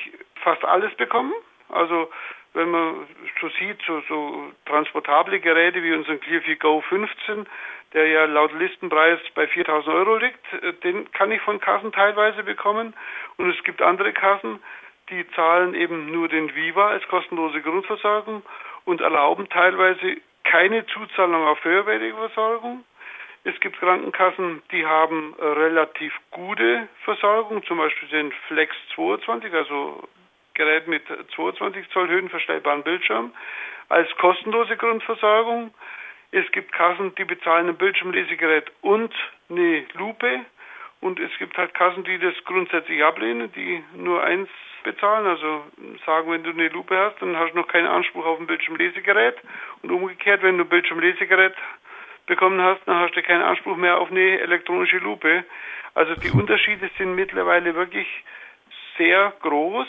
fast 0.45 0.65
alles 0.65 0.95
bekommen. 0.95 1.33
Also 1.71 2.09
wenn 2.55 2.71
man 2.71 3.09
so 3.41 3.49
sieht, 3.59 3.83
so, 3.85 4.01
so 4.09 4.53
transportable 4.65 5.41
Geräte 5.41 5.83
wie 5.83 5.93
unseren 5.93 6.21
Clearview 6.21 6.55
Go 6.61 6.81
15, 6.83 7.49
der 7.95 8.07
ja 8.07 8.27
laut 8.27 8.53
Listenpreis 8.53 9.19
bei 9.35 9.49
4000 9.49 9.93
Euro 9.93 10.19
liegt, 10.19 10.53
äh, 10.63 10.73
den 10.85 11.11
kann 11.11 11.33
ich 11.33 11.41
von 11.43 11.59
Kassen 11.59 11.91
teilweise 11.91 12.45
bekommen. 12.45 12.95
Und 13.39 13.51
es 13.51 13.61
gibt 13.65 13.83
andere 13.83 14.13
Kassen, 14.13 14.63
die 15.11 15.29
zahlen 15.31 15.75
eben 15.75 16.13
nur 16.13 16.29
den 16.29 16.55
Viva 16.55 16.91
als 16.91 17.07
kostenlose 17.09 17.63
Grundversorgung 17.63 18.45
und 18.85 19.01
erlauben 19.01 19.49
teilweise 19.49 20.19
keine 20.45 20.87
Zuzahlung 20.87 21.45
auf 21.45 21.65
höherwertige 21.65 22.15
Versorgung. 22.15 22.85
Es 23.47 23.61
gibt 23.61 23.79
Krankenkassen, 23.79 24.61
die 24.73 24.85
haben 24.85 25.33
äh, 25.39 25.45
relativ 25.45 26.13
gute 26.33 26.89
Versorgung, 27.05 27.65
zum 27.65 27.79
Beispiel 27.79 28.09
den 28.09 28.33
Flex 28.49 28.75
22, 28.97 29.55
also 29.55 30.03
Gerät 30.55 30.89
mit 30.89 31.05
22 31.37 31.89
Zoll 31.91 32.09
höhenverstellbaren 32.09 32.83
Bildschirm, 32.83 33.33
als 33.89 34.09
kostenlose 34.17 34.77
Grundversorgung. 34.77 35.73
Es 36.33 36.51
gibt 36.51 36.73
Kassen, 36.73 37.15
die 37.15 37.25
bezahlen 37.25 37.69
ein 37.69 37.77
Bildschirmlesegerät 37.77 38.73
und 38.81 39.15
eine 39.49 39.85
Lupe. 39.95 40.41
Und 41.01 41.21
es 41.21 41.31
gibt 41.39 41.57
halt 41.57 41.73
Kassen, 41.73 42.03
die 42.03 42.19
das 42.19 42.35
grundsätzlich 42.47 43.05
ablehnen, 43.05 43.53
die 43.53 43.85
nur 43.95 44.25
eins 44.25 44.49
bezahlen. 44.83 45.25
Also 45.25 45.63
sagen, 46.05 46.33
wenn 46.33 46.43
du 46.43 46.51
eine 46.51 46.69
Lupe 46.71 46.99
hast, 46.99 47.23
dann 47.23 47.37
hast 47.37 47.53
du 47.53 47.59
noch 47.59 47.69
keinen 47.69 47.87
Anspruch 47.87 48.27
auf 48.27 48.41
ein 48.41 48.49
Bildschirmlesegerät. 48.49 49.37
Und 49.83 49.93
umgekehrt, 49.93 50.43
wenn 50.43 50.59
du 50.59 50.65
ein 50.65 50.69
Bildschirmlesegerät 50.69 51.55
bekommen 52.27 52.61
hast, 52.61 52.81
dann 52.87 53.01
hast 53.01 53.17
du 53.17 53.23
keinen 53.23 53.43
Anspruch 53.43 53.77
mehr 53.77 53.99
auf 53.99 54.11
eine 54.11 54.41
elektronische 54.41 54.99
Lupe. 54.99 55.45
Also 55.95 56.15
die 56.15 56.31
Unterschiede 56.39 56.91
sind 56.99 57.15
mittlerweile 57.15 57.75
wirklich 57.75 58.09
sehr 58.99 59.33
groß. 59.41 59.87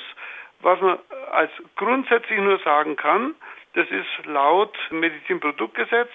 Was 0.62 0.82
man 0.82 0.98
als 1.32 1.51
grundsätzlich 1.75 2.39
nur 2.39 2.60
sagen 2.60 2.96
kann, 2.96 3.36
das 3.74 3.88
ist 3.91 4.25
laut 4.25 4.75
Medizinproduktgesetz, 4.89 6.10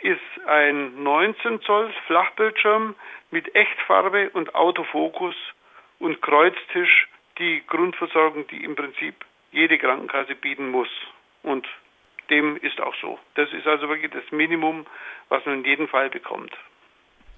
ist 0.00 0.46
ein 0.46 1.02
19 1.02 1.60
Zoll 1.62 1.92
Flachbildschirm 2.06 2.94
mit 3.30 3.54
Echtfarbe 3.54 4.30
und 4.30 4.54
Autofokus 4.54 5.34
und 5.98 6.22
Kreuztisch 6.22 7.08
die 7.38 7.62
Grundversorgung, 7.66 8.46
die 8.48 8.64
im 8.64 8.76
Prinzip 8.76 9.14
jede 9.50 9.78
Krankenkasse 9.78 10.34
bieten 10.34 10.70
muss. 10.70 10.88
Und 11.42 11.66
dem 12.30 12.56
ist 12.56 12.80
auch 12.80 12.94
so. 13.00 13.18
Das 13.34 13.52
ist 13.52 13.66
also 13.66 13.88
wirklich 13.88 14.10
das 14.12 14.30
Minimum, 14.30 14.86
was 15.28 15.44
man 15.46 15.58
in 15.58 15.64
jedem 15.64 15.88
Fall 15.88 16.10
bekommt. 16.10 16.52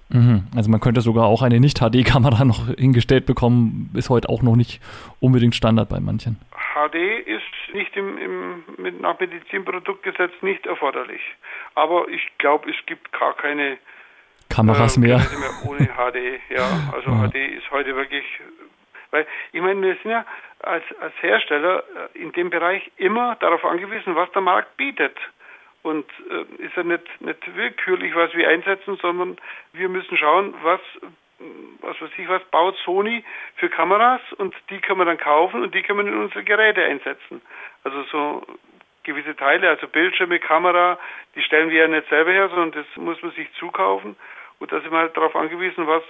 Mhm. 0.09 0.47
Also 0.55 0.71
man 0.71 0.79
könnte 0.79 1.01
sogar 1.01 1.25
auch 1.25 1.41
eine 1.41 1.59
Nicht-HD-Kamera 1.59 2.43
noch 2.45 2.67
hingestellt 2.67 3.25
bekommen, 3.25 3.91
ist 3.93 4.09
heute 4.09 4.29
auch 4.29 4.41
noch 4.41 4.55
nicht 4.55 4.81
unbedingt 5.19 5.55
Standard 5.55 5.89
bei 5.89 5.99
manchen. 5.99 6.39
HD 6.73 6.95
ist 7.25 7.73
nicht 7.73 7.95
im, 7.95 8.17
im 8.17 8.63
mit, 8.77 9.01
nach 9.01 9.19
Medizinproduktgesetz 9.19 10.31
nicht 10.41 10.65
erforderlich. 10.65 11.21
Aber 11.75 12.07
ich 12.09 12.21
glaube, 12.37 12.69
es 12.69 12.75
gibt 12.85 13.11
gar 13.11 13.35
keine 13.35 13.77
Kameras 14.49 14.97
äh, 14.97 15.01
mehr. 15.01 15.17
mehr 15.17 15.69
ohne 15.69 15.85
HD. 15.85 16.39
Ja, 16.49 16.91
also 16.93 17.11
ja. 17.11 17.27
HD 17.27 17.35
ist 17.35 17.69
heute 17.71 17.95
wirklich, 17.95 18.25
weil 19.11 19.27
ich 19.51 19.61
meine, 19.61 19.81
wir 19.81 19.95
sind 20.01 20.11
ja 20.11 20.25
als, 20.59 20.83
als 20.99 21.13
Hersteller 21.21 21.83
äh, 22.13 22.17
in 22.19 22.31
dem 22.33 22.49
Bereich 22.49 22.89
immer 22.97 23.35
darauf 23.35 23.63
angewiesen, 23.65 24.15
was 24.15 24.31
der 24.31 24.41
Markt 24.41 24.75
bietet. 24.77 25.17
und 25.81 26.05
äh, 26.29 26.63
ist 26.63 26.75
ja 26.75 26.83
nicht, 26.83 27.21
nicht 27.21 27.55
willkürlich, 27.55 28.13
was 28.15 28.33
wir 28.33 28.49
einsetzen, 28.49 28.97
sondern 29.01 29.37
wir 29.73 29.89
müssen 29.89 30.17
schauen, 30.17 30.53
was 30.63 30.81
was 31.81 32.01
weiß 32.01 32.09
ich 32.17 32.27
was, 32.27 32.43
baut 32.51 32.75
Sony 32.83 33.23
für 33.55 33.69
Kameras 33.69 34.21
und 34.37 34.53
die 34.69 34.79
können 34.79 34.99
wir 34.99 35.05
dann 35.05 35.17
kaufen 35.17 35.63
und 35.63 35.73
die 35.73 35.81
können 35.81 35.99
wir 35.99 36.11
in 36.11 36.19
unsere 36.19 36.43
Geräte 36.43 36.83
einsetzen. 36.83 37.41
Also 37.83 38.03
so 38.11 38.45
gewisse 39.03 39.35
Teile, 39.35 39.69
also 39.69 39.87
Bildschirme, 39.87 40.39
Kamera, 40.39 40.99
die 41.35 41.41
stellen 41.41 41.69
wir 41.69 41.81
ja 41.81 41.87
nicht 41.87 42.09
selber 42.09 42.31
her, 42.31 42.49
sondern 42.49 42.71
das 42.71 42.85
muss 42.97 43.21
man 43.21 43.31
sich 43.31 43.51
zukaufen. 43.53 44.15
Und 44.59 44.71
da 44.71 44.81
sind 44.81 44.91
wir 44.91 44.99
halt 44.99 45.15
darauf 45.15 45.35
angewiesen, 45.35 45.87
was 45.87 46.03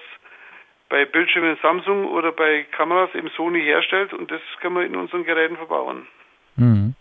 bei 0.89 1.05
Bildschirmen 1.05 1.57
Samsung 1.61 2.05
oder 2.05 2.31
bei 2.31 2.65
Kameras 2.75 3.13
eben 3.15 3.29
Sony 3.37 3.61
herstellt 3.61 4.13
und 4.13 4.29
das 4.31 4.41
können 4.59 4.75
wir 4.75 4.85
in 4.85 4.95
unseren 4.95 5.23
Geräten 5.23 5.55
verbauen. 5.55 6.07
Mhm. 6.55 6.95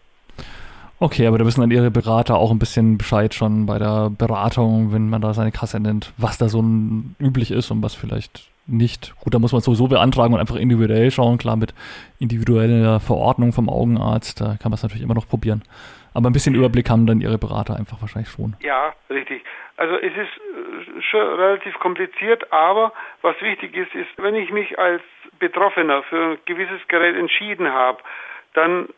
Okay, 1.01 1.27
aber 1.27 1.39
da 1.39 1.47
wissen 1.47 1.61
dann 1.61 1.71
Ihre 1.71 1.91
Berater 1.91 2.37
auch 2.37 2.51
ein 2.51 2.59
bisschen 2.59 2.99
Bescheid 2.99 3.33
schon 3.33 3.67
bei 3.67 3.79
der 3.79 4.11
Beratung, 4.11 4.93
wenn 4.93 5.09
man 5.09 5.23
da 5.23 5.33
seine 5.33 5.53
Kasse 5.53 5.79
nennt, 5.79 6.13
was 6.17 6.39
da 6.39 6.49
so 6.49 6.63
üblich 7.21 7.53
ist 7.53 7.71
und 7.71 7.83
was 7.83 7.95
vielleicht 7.95 8.51
nicht. 8.67 9.15
Gut, 9.21 9.33
da 9.33 9.39
muss 9.39 9.53
man 9.53 9.61
sowieso 9.61 9.87
beantragen 9.87 10.35
und 10.35 10.41
einfach 10.41 10.57
individuell 10.57 11.11
schauen. 11.11 11.39
Klar, 11.39 11.57
mit 11.57 11.73
individueller 12.19 13.01
Verordnung 13.01 13.53
vom 13.53 13.69
Augenarzt, 13.69 14.41
da 14.41 14.57
kann 14.61 14.71
man 14.71 14.75
es 14.75 14.83
natürlich 14.83 15.05
immer 15.05 15.15
noch 15.15 15.29
probieren. 15.29 15.63
Aber 16.19 16.31
ein 16.31 16.33
bisschen 16.33 16.57
Überblick 16.57 16.91
haben 16.91 17.07
dann 17.07 17.21
Ihre 17.21 17.39
Berater 17.39 17.77
einfach 17.77 18.01
wahrscheinlich 18.01 18.29
schon. 18.29 18.57
Ja, 18.59 18.93
richtig. 19.09 19.45
Also 19.77 19.95
es 19.95 20.13
ist 20.13 20.19
äh, 20.19 21.03
schon 21.03 21.21
relativ 21.21 21.79
kompliziert, 21.79 22.53
aber 22.53 22.93
was 23.23 23.41
wichtig 23.41 23.77
ist, 23.77 23.95
ist, 23.95 24.11
wenn 24.17 24.35
ich 24.35 24.51
mich 24.51 24.77
als 24.81 25.01
Betroffener 25.39 26.03
für 26.03 26.33
ein 26.33 26.39
gewisses 26.45 26.81
Gerät 26.89 27.15
entschieden 27.15 27.73
habe, 27.73 28.03
dann 28.55 28.89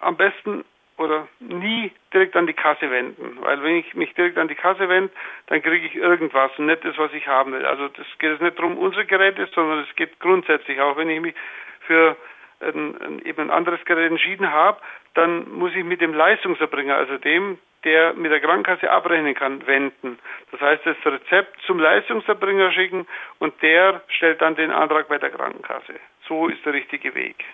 am 0.00 0.18
besten 0.18 0.66
oder 0.98 1.26
nie 1.40 1.90
direkt 2.12 2.36
an 2.36 2.46
die 2.46 2.52
Kasse 2.52 2.90
wenden. 2.90 3.38
Weil 3.40 3.62
wenn 3.62 3.76
ich 3.76 3.94
mich 3.94 4.12
direkt 4.12 4.36
an 4.36 4.48
die 4.48 4.54
Kasse 4.54 4.90
wende, 4.90 5.10
dann 5.46 5.62
kriege 5.62 5.86
ich 5.86 5.94
irgendwas 5.94 6.50
und 6.58 6.66
nicht 6.66 6.84
das, 6.84 6.98
was 6.98 7.14
ich 7.14 7.26
haben 7.26 7.52
will. 7.54 7.64
Also 7.64 7.88
das 7.88 8.06
geht 8.18 8.32
es 8.32 8.40
nicht 8.42 8.58
darum, 8.58 8.76
unsere 8.76 9.06
Geräte, 9.06 9.48
sondern 9.54 9.86
es 9.88 9.96
geht 9.96 10.20
grundsätzlich 10.20 10.78
auch, 10.82 10.98
wenn 10.98 11.08
ich 11.08 11.22
mich 11.22 11.34
für 11.86 12.14
ein, 12.62 13.22
eben 13.24 13.42
ein 13.42 13.50
anderes 13.50 13.84
Gerät 13.84 14.10
entschieden 14.10 14.50
habe, 14.50 14.80
dann 15.14 15.50
muss 15.52 15.74
ich 15.74 15.84
mit 15.84 16.00
dem 16.00 16.14
Leistungserbringer, 16.14 16.96
also 16.96 17.18
dem, 17.18 17.58
der 17.84 18.14
mit 18.14 18.30
der 18.30 18.40
Krankenkasse 18.40 18.90
abrechnen 18.90 19.34
kann, 19.34 19.66
wenden. 19.66 20.18
Das 20.50 20.60
heißt, 20.60 20.86
das 20.86 20.96
Rezept 21.04 21.60
zum 21.66 21.78
Leistungserbringer 21.78 22.72
schicken 22.72 23.06
und 23.38 23.60
der 23.62 24.02
stellt 24.08 24.40
dann 24.40 24.54
den 24.54 24.70
Antrag 24.70 25.08
bei 25.08 25.18
der 25.18 25.30
Krankenkasse. 25.30 25.94
So 26.28 26.48
ist 26.48 26.64
der 26.64 26.74
richtige 26.74 27.14
Weg. 27.14 27.44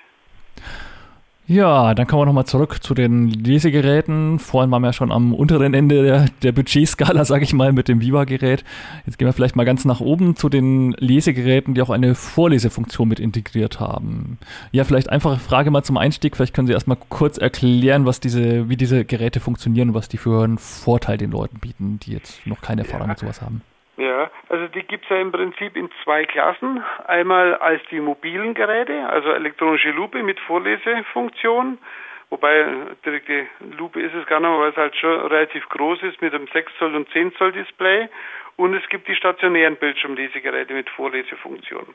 Ja, 1.51 1.95
dann 1.95 2.07
kommen 2.07 2.21
wir 2.21 2.27
nochmal 2.27 2.45
zurück 2.45 2.83
zu 2.83 2.93
den 2.93 3.29
Lesegeräten. 3.29 4.39
Vorhin 4.39 4.71
waren 4.71 4.83
wir 4.83 4.89
ja 4.89 4.93
schon 4.93 5.11
am 5.11 5.33
unteren 5.33 5.73
Ende 5.73 6.03
der, 6.03 6.27
der 6.43 6.53
Budgetskala, 6.53 7.25
sage 7.25 7.43
ich 7.43 7.55
mal, 7.55 7.73
mit 7.73 7.89
dem 7.89 8.03
Viva-Gerät. 8.03 8.65
Jetzt 9.07 9.19
gehen 9.19 9.27
wir 9.27 9.33
vielleicht 9.33 9.57
mal 9.57 9.65
ganz 9.65 9.87
nach 9.87 10.01
oben 10.01 10.37
zu 10.37 10.51
den 10.51 10.93
Lesegeräten, 10.99 11.73
die 11.73 11.81
auch 11.81 11.89
eine 11.89 12.15
Vorlesefunktion 12.15 13.09
mit 13.09 13.19
integriert 13.19 13.81
haben. 13.81 14.37
Ja, 14.73 14.85
vielleicht 14.85 15.09
einfache 15.09 15.39
Frage 15.39 15.71
mal 15.71 15.83
zum 15.83 15.97
Einstieg. 15.97 16.37
Vielleicht 16.37 16.53
können 16.53 16.67
Sie 16.67 16.75
erstmal 16.75 16.99
kurz 17.09 17.39
erklären, 17.39 18.05
was 18.05 18.21
diese, 18.21 18.69
wie 18.69 18.77
diese 18.77 19.07
Geräte 19.07 19.41
funktionieren 19.41 19.89
und 19.89 19.95
was 19.95 20.11
die 20.11 20.19
für 20.19 20.45
einen 20.45 20.59
Vorteil 20.59 21.17
den 21.17 21.31
Leuten 21.31 21.61
bieten, 21.61 21.99
die 22.03 22.13
jetzt 22.13 22.47
noch 22.47 22.61
keine 22.61 22.83
Erfahrung 22.83 23.07
ja. 23.07 23.13
mit 23.13 23.21
sowas 23.21 23.41
haben. 23.41 23.63
Ja, 23.99 24.31
also 24.49 24.69
die 24.69 24.85
gibt 24.85 25.05
es 25.05 25.11
ja 25.11 25.17
im 25.17 25.33
Prinzip 25.33 25.77
in 25.77 25.91
zwei 26.05 26.25
Klassen. 26.25 26.85
Einmal 27.09 27.57
als 27.57 27.83
die 27.91 27.99
mobilen 27.99 28.55
Geräte, 28.55 29.09
also 29.09 29.33
elektronische 29.33 29.91
Lupe 29.91 30.23
mit 30.23 30.39
Vorlesefunktion, 30.39 31.79
wobei 32.31 32.65
direkte 33.05 33.49
Lupe 33.77 34.01
ist 34.01 34.15
es 34.15 34.25
gar 34.27 34.39
nicht, 34.39 34.51
weil 34.51 34.71
es 34.71 34.77
halt 34.77 34.95
schon 34.95 35.27
relativ 35.27 35.69
groß 35.71 36.01
ist 36.05 36.23
mit 36.23 36.33
einem 36.33 36.47
6 36.47 36.73
Zoll 36.79 36.95
und 36.95 37.11
10 37.11 37.35
Zoll 37.35 37.51
Display. 37.51 38.09
Und 38.55 38.75
es 38.75 38.89
gibt 38.89 39.09
die 39.09 39.17
stationären 39.17 39.77
Bildschirmlesegeräte 39.77 40.75
mit 40.75 40.89
Vorlesefunktion 40.91 41.93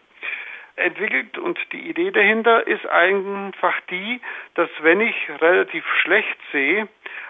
entwickelt 0.76 1.38
und 1.38 1.60
die 1.72 1.90
Idee 1.90 2.12
dahinter 2.12 2.66
ist 2.66 2.86
einfach 2.88 3.80
die, 3.92 4.20
dass 4.56 4.70
wenn 4.82 5.02
ich 5.02 5.16
relativ 5.40 5.86
schlecht 6.02 6.38
sehe, 6.52 6.88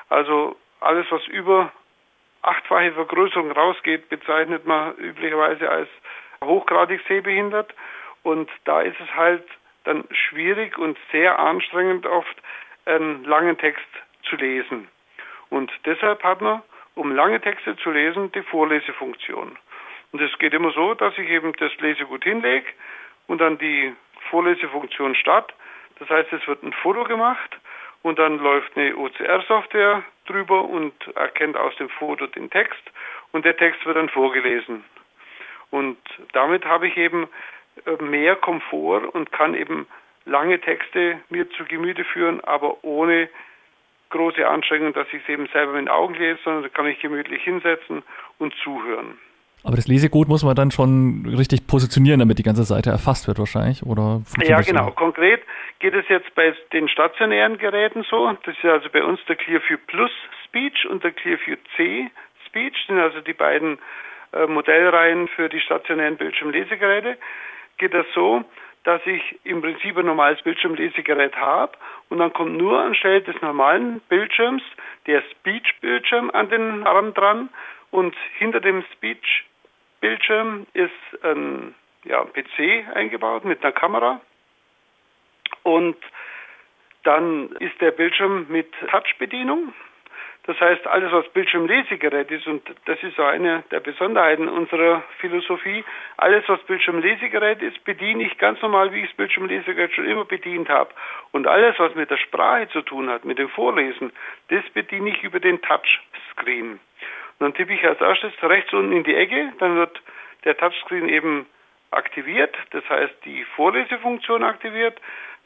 also 0.10 0.56
alles 0.80 1.06
was 1.10 1.28
über 1.28 1.72
achtfache 2.44 2.92
Vergrößerung 2.92 3.52
rausgeht, 3.52 4.10
bezeichnet 4.10 4.66
man 4.66 4.96
üblicherweise 4.98 5.70
als 5.70 5.90
hochgradig 6.44 7.02
sehbehindert. 7.08 7.74
Und 8.24 8.50
da 8.66 8.82
ist 8.82 9.00
es 9.00 9.14
halt 9.16 9.44
dann 9.84 10.06
schwierig 10.12 10.78
und 10.78 10.98
sehr 11.12 11.40
anstrengend 11.40 12.06
oft, 12.06 12.36
einen 12.86 13.24
langen 13.24 13.58
Text 13.58 13.88
zu 14.24 14.36
lesen. 14.36 14.88
Und 15.50 15.72
deshalb 15.86 16.24
hat 16.24 16.42
man, 16.42 16.62
um 16.96 17.16
lange 17.16 17.40
Texte 17.42 17.76
zu 17.78 17.92
lesen, 17.92 18.32
die 18.32 18.42
Vorlesefunktion. 18.44 19.58
Und 20.12 20.22
es 20.22 20.38
geht 20.38 20.54
immer 20.54 20.72
so, 20.72 20.94
dass 20.94 21.18
ich 21.18 21.30
eben 21.30 21.54
das 21.54 21.76
Lesegut 21.80 22.24
hinlege 22.24 22.68
und 23.28 23.40
dann 23.42 23.58
die 23.58 23.94
Vorlesefunktion 24.30 25.16
statt. 25.16 25.54
Das 26.00 26.10
heißt, 26.10 26.32
es 26.34 26.48
wird 26.48 26.64
ein 26.64 26.74
Foto 26.74 27.04
gemacht 27.04 27.58
und 28.04 28.20
dann 28.20 28.38
läuft 28.38 28.76
eine 28.78 28.96
OCR-Software 28.96 30.04
drüber 30.26 30.64
und 30.64 30.94
erkennt 31.16 31.58
aus 31.58 31.76
dem 31.78 31.90
Foto 31.90 32.28
den 32.28 32.50
Text 32.50 32.82
und 33.32 33.46
der 33.46 33.58
Text 33.58 33.86
wird 33.86 33.98
dann 33.98 34.10
vorgelesen. 34.10 34.84
Und 35.72 35.98
damit 36.34 36.66
habe 36.66 36.88
ich 36.88 36.98
eben 36.98 37.28
äh, 37.86 38.02
mehr 38.04 38.36
Komfort 38.36 39.06
und 39.14 39.32
kann 39.32 39.56
eben 39.56 39.88
lange 40.26 40.60
Texte 40.60 41.20
mir 41.30 41.50
zu 41.52 41.66
Gemüte 41.66 42.06
führen, 42.06 42.42
aber 42.42 42.84
ohne 42.84 43.30
große 44.10 44.48
Anstrengung, 44.48 44.94
dass 44.94 45.08
ich 45.08 45.24
es 45.24 45.30
eben 45.30 45.48
selber 45.48 45.74
mit 45.74 45.82
den 45.82 45.90
Augen 45.90 46.14
lese, 46.14 46.40
sondern 46.44 46.72
kann 46.72 46.86
ich 46.86 47.00
gemütlich 47.00 47.44
hinsetzen 47.44 48.04
und 48.38 48.54
zuhören. 48.64 49.18
Aber 49.64 49.78
das 49.78 49.88
Lesegut 49.88 50.28
muss 50.28 50.44
man 50.44 50.56
dann 50.56 50.72
schon 50.72 51.26
richtig 51.26 51.68
positionieren, 51.68 52.20
damit 52.20 52.38
die 52.38 52.44
ganze 52.44 52.64
Seite 52.64 52.90
erfasst 52.90 53.28
wird 53.28 53.40
wahrscheinlich, 53.40 53.84
oder? 53.84 54.22
Ja, 54.44 54.60
genau. 54.62 54.88
So? 54.88 54.92
Konkret 54.92 55.42
geht 55.80 55.94
es 55.94 56.06
jetzt 56.10 56.36
bei 56.36 56.54
den 56.74 56.90
stationären 56.90 57.58
Geräten 57.58 58.04
so. 58.10 58.32
Das 58.44 58.56
ist 58.58 58.66
also 58.66 58.90
bei 58.90 59.04
uns 59.04 59.20
der 59.28 59.38
Clearview 59.38 59.78
Plus 59.88 60.12
Speech 60.46 60.86
und 60.90 61.04
der 61.04 61.12
Clearview 61.12 61.56
C 61.78 62.12
Speech, 62.46 62.76
sind 62.88 63.00
also 63.00 63.22
die 63.22 63.34
beiden 63.34 63.80
äh, 64.34 64.48
Modellreihen 64.48 65.30
für 65.30 65.48
die 65.48 65.62
stationären 65.62 66.18
Bildschirmlesegeräte. 66.18 67.18
Geht 67.78 67.94
das 67.94 68.06
so, 68.14 68.44
dass 68.84 69.02
ich 69.06 69.40
im 69.46 69.62
Prinzip 69.62 69.98
ein 69.98 70.06
normales 70.06 70.42
Bildschirmlesegerät 70.42 71.36
habe 71.38 71.72
und 72.10 72.20
dann 72.20 72.34
kommt 72.34 72.58
nur 72.58 72.80
anstelle 72.80 73.22
des 73.22 73.42
normalen 73.42 74.02
Bildschirms 74.10 74.62
der 75.08 75.24
Speech-Bildschirm 75.32 76.32
an 76.32 76.50
den 76.50 76.86
Arm 76.86 77.14
dran 77.14 77.50
und 77.92 78.14
hinter 78.38 78.60
dem 78.60 78.84
Speech 78.94 79.46
Bildschirm 80.04 80.68
ist 80.74 81.24
ein 81.24 81.74
ja, 82.04 82.26
PC 82.26 82.94
eingebaut 82.94 83.46
mit 83.46 83.64
einer 83.64 83.72
Kamera 83.72 84.20
und 85.64 85.96
dann 87.04 87.54
ist 87.60 87.80
der 87.80 87.92
Bildschirm 87.92 88.48
mit 88.50 88.70
Touch-Bedienung. 88.92 89.74
Das 90.46 90.60
heißt, 90.60 90.86
alles, 90.88 91.10
was 91.14 91.30
Bildschirmlesegerät 91.30 92.30
ist, 92.32 92.48
und 92.48 92.64
das 92.84 93.02
ist 93.02 93.16
so 93.16 93.24
eine 93.24 93.64
der 93.72 93.80
Besonderheiten 93.80 94.50
unserer 94.50 95.06
Philosophie, 95.20 95.86
alles, 96.18 96.44
was 96.48 96.62
Bildschirmlesegerät 96.64 97.62
ist, 97.62 97.82
bediene 97.86 98.26
ich 98.26 98.38
ganz 98.38 98.62
normal, 98.62 98.92
wie 98.92 99.04
ich 99.04 99.08
das 99.08 99.16
Bildschirmlesegerät 99.16 99.94
schon 99.94 100.04
immer 100.04 100.26
bedient 100.26 100.68
habe. 100.68 100.90
Und 101.32 101.48
alles, 101.48 101.80
was 101.80 101.96
mit 101.96 102.12
der 102.12 102.18
Sprache 102.18 102.68
zu 102.68 102.82
tun 102.82 103.10
hat, 103.10 103.24
mit 103.24 103.40
dem 103.40 103.48
Vorlesen, 103.48 104.12
das 104.50 104.66
bediene 104.74 105.12
ich 105.12 105.24
über 105.24 105.40
den 105.40 105.62
Touchscreen. 105.62 106.82
Dann 107.44 107.54
tippe 107.54 107.74
ich 107.74 107.86
als 107.86 108.00
erstes 108.00 108.32
rechts 108.42 108.72
unten 108.72 108.94
in 108.94 109.04
die 109.04 109.16
Ecke, 109.16 109.52
dann 109.60 109.76
wird 109.76 110.02
der 110.46 110.56
Touchscreen 110.56 111.10
eben 111.10 111.46
aktiviert, 111.92 112.56
das 112.72 112.88
heißt 112.90 113.14
die 113.26 113.44
Vorlesefunktion 113.58 114.46
aktiviert. 114.46 114.98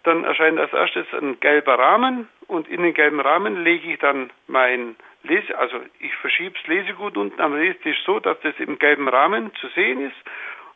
Dann 0.04 0.24
erscheint 0.24 0.60
als 0.60 0.72
erstes 0.74 1.08
ein 1.12 1.40
gelber 1.40 1.80
Rahmen 1.80 2.30
und 2.46 2.68
in 2.68 2.84
den 2.84 2.94
gelben 2.94 3.20
Rahmen 3.20 3.64
lege 3.64 3.94
ich 3.94 3.98
dann 3.98 4.30
mein 4.46 4.96
Lese, 5.24 5.58
also 5.58 5.80
ich 6.00 6.16
verschiebe 6.18 6.54
das 6.54 6.68
Lesegut 6.68 7.18
unten 7.18 7.42
am 7.42 7.56
Lesetisch 7.56 8.04
so, 8.06 8.20
dass 8.20 8.40
das 8.42 8.54
im 8.60 8.78
gelben 8.78 9.10
Rahmen 9.10 9.52
zu 9.56 9.68
sehen 9.70 10.00
ist, 10.00 10.18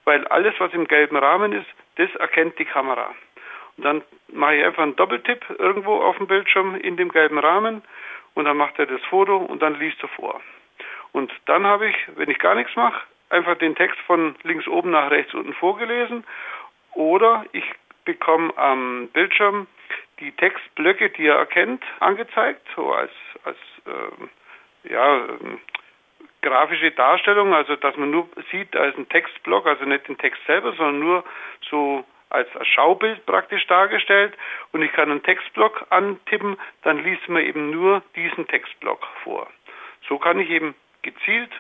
weil 0.05 0.25
alles, 0.29 0.55
was 0.57 0.73
im 0.73 0.88
gelben 0.88 1.17
Rahmen 1.17 1.53
ist, 1.53 1.67
das 1.97 2.10
erkennt 2.15 2.57
die 2.57 2.65
Kamera. 2.65 3.13
Und 3.77 3.84
dann 3.84 4.01
mache 4.29 4.55
ich 4.55 4.65
einfach 4.65 4.81
einen 4.81 4.95
Doppeltipp 4.95 5.45
irgendwo 5.60 5.97
auf 5.97 6.17
dem 6.17 6.25
Bildschirm 6.25 6.73
in 6.77 6.97
dem 6.97 7.10
gelben 7.10 7.38
Rahmen 7.38 7.84
und 8.34 8.45
dann 8.45 8.57
macht 8.57 8.79
er 8.79 8.88
das 8.88 9.03
Foto 9.03 9.38
und 9.38 9.62
dann 9.62 9.77
liest 9.77 10.01
er 10.01 10.10
vor. 10.10 10.41
Und 11.12 11.32
dann 11.45 11.65
habe 11.65 11.88
ich, 11.89 11.95
wenn 12.15 12.30
ich 12.30 12.39
gar 12.39 12.56
nichts 12.56 12.76
mache, 12.76 13.02
einfach 13.30 13.58
den 13.58 13.76
Text 13.76 14.00
von 14.02 14.36
links 14.43 14.67
oben 14.67 14.91
nach 14.91 15.12
rechts 15.12 15.34
unten 15.34 15.54
vorgelesen. 15.54 16.24
Oder 16.93 17.45
ich 17.52 17.65
bekomme 18.06 18.56
am 18.58 19.10
Bildschirm 19.13 19.67
die 20.19 20.32
Textblöcke, 20.32 21.10
die 21.10 21.28
er 21.28 21.38
erkennt, 21.38 21.84
angezeigt, 22.00 22.62
so 22.76 22.93
als, 22.93 23.12
als 23.43 23.58
äh, 23.86 24.89
ja, 24.91 25.26
äh, 25.26 25.30
grafische 26.41 26.91
Darstellung, 26.91 27.54
also 27.54 27.76
dass 27.76 27.95
man 27.97 28.12
nur 28.12 28.28
sieht 28.52 28.76
als 28.76 28.97
ein 28.97 29.10
Textblock, 29.10 29.67
also 29.67 29.86
nicht 29.86 30.08
den 30.08 30.17
Text 30.17 30.41
selber, 30.45 30.74
sondern 30.74 31.00
nur 31.00 31.24
so 31.69 32.04
als 32.30 32.47
Schaubild 32.67 33.26
praktisch 33.26 33.65
dargestellt 33.67 34.34
und 34.71 34.82
ich 34.82 34.91
kann 34.93 35.12
einen 35.12 35.24
Textblock 35.24 35.86
antippen, 35.89 36.58
dann 36.84 37.04
liest 37.04 37.28
man 37.28 37.43
eben 37.43 37.69
nur 37.71 38.02
diesen 38.15 38.47
Textblock 38.47 39.06
vor. 39.24 39.47
so 40.08 40.17
kann 40.17 40.39
ich 40.39 40.50
eben 40.50 40.74
gezielt 41.02 41.52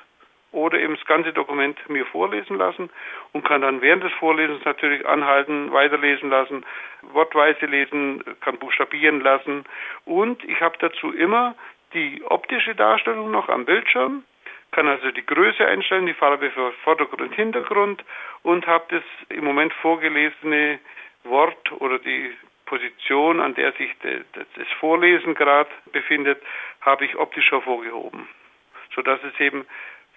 oder 0.51 0.79
eben 0.79 0.95
das 0.95 1.05
ganze 1.05 1.31
Dokument 1.31 1.77
mir 1.89 2.05
vorlesen 2.05 2.57
lassen 2.57 2.89
und 3.31 3.45
kann 3.45 3.61
dann 3.61 3.81
während 3.81 4.03
des 4.03 4.11
Vorlesens 4.13 4.63
natürlich 4.65 5.05
anhalten, 5.07 5.71
weiterlesen 5.71 6.29
lassen, 6.29 6.65
wortweise 7.01 7.65
lesen, 7.65 8.23
kann 8.41 8.57
buchstabieren 8.57 9.21
lassen. 9.21 9.65
Und 10.05 10.43
ich 10.43 10.59
habe 10.61 10.77
dazu 10.79 11.13
immer 11.13 11.55
die 11.93 12.21
optische 12.25 12.75
Darstellung 12.75 13.31
noch 13.31 13.49
am 13.49 13.65
Bildschirm, 13.65 14.23
kann 14.71 14.87
also 14.87 15.11
die 15.11 15.25
Größe 15.25 15.65
einstellen, 15.65 16.05
die 16.05 16.13
Farbe 16.13 16.49
für 16.51 16.71
Vordergrund 16.83 17.21
und 17.21 17.33
Hintergrund 17.33 18.03
und 18.43 18.67
habe 18.67 18.85
das 18.89 19.03
im 19.29 19.43
Moment 19.43 19.73
vorgelesene 19.73 20.79
Wort 21.23 21.71
oder 21.73 21.99
die 21.99 22.31
Position, 22.65 23.41
an 23.41 23.53
der 23.55 23.73
sich 23.73 23.91
das 24.01 24.67
Vorlesen 24.79 25.35
gerade 25.35 25.69
befindet, 25.91 26.41
habe 26.79 27.03
ich 27.03 27.17
optisch 27.17 27.51
hervorgehoben, 27.51 28.27
sodass 28.95 29.19
es 29.23 29.39
eben 29.39 29.65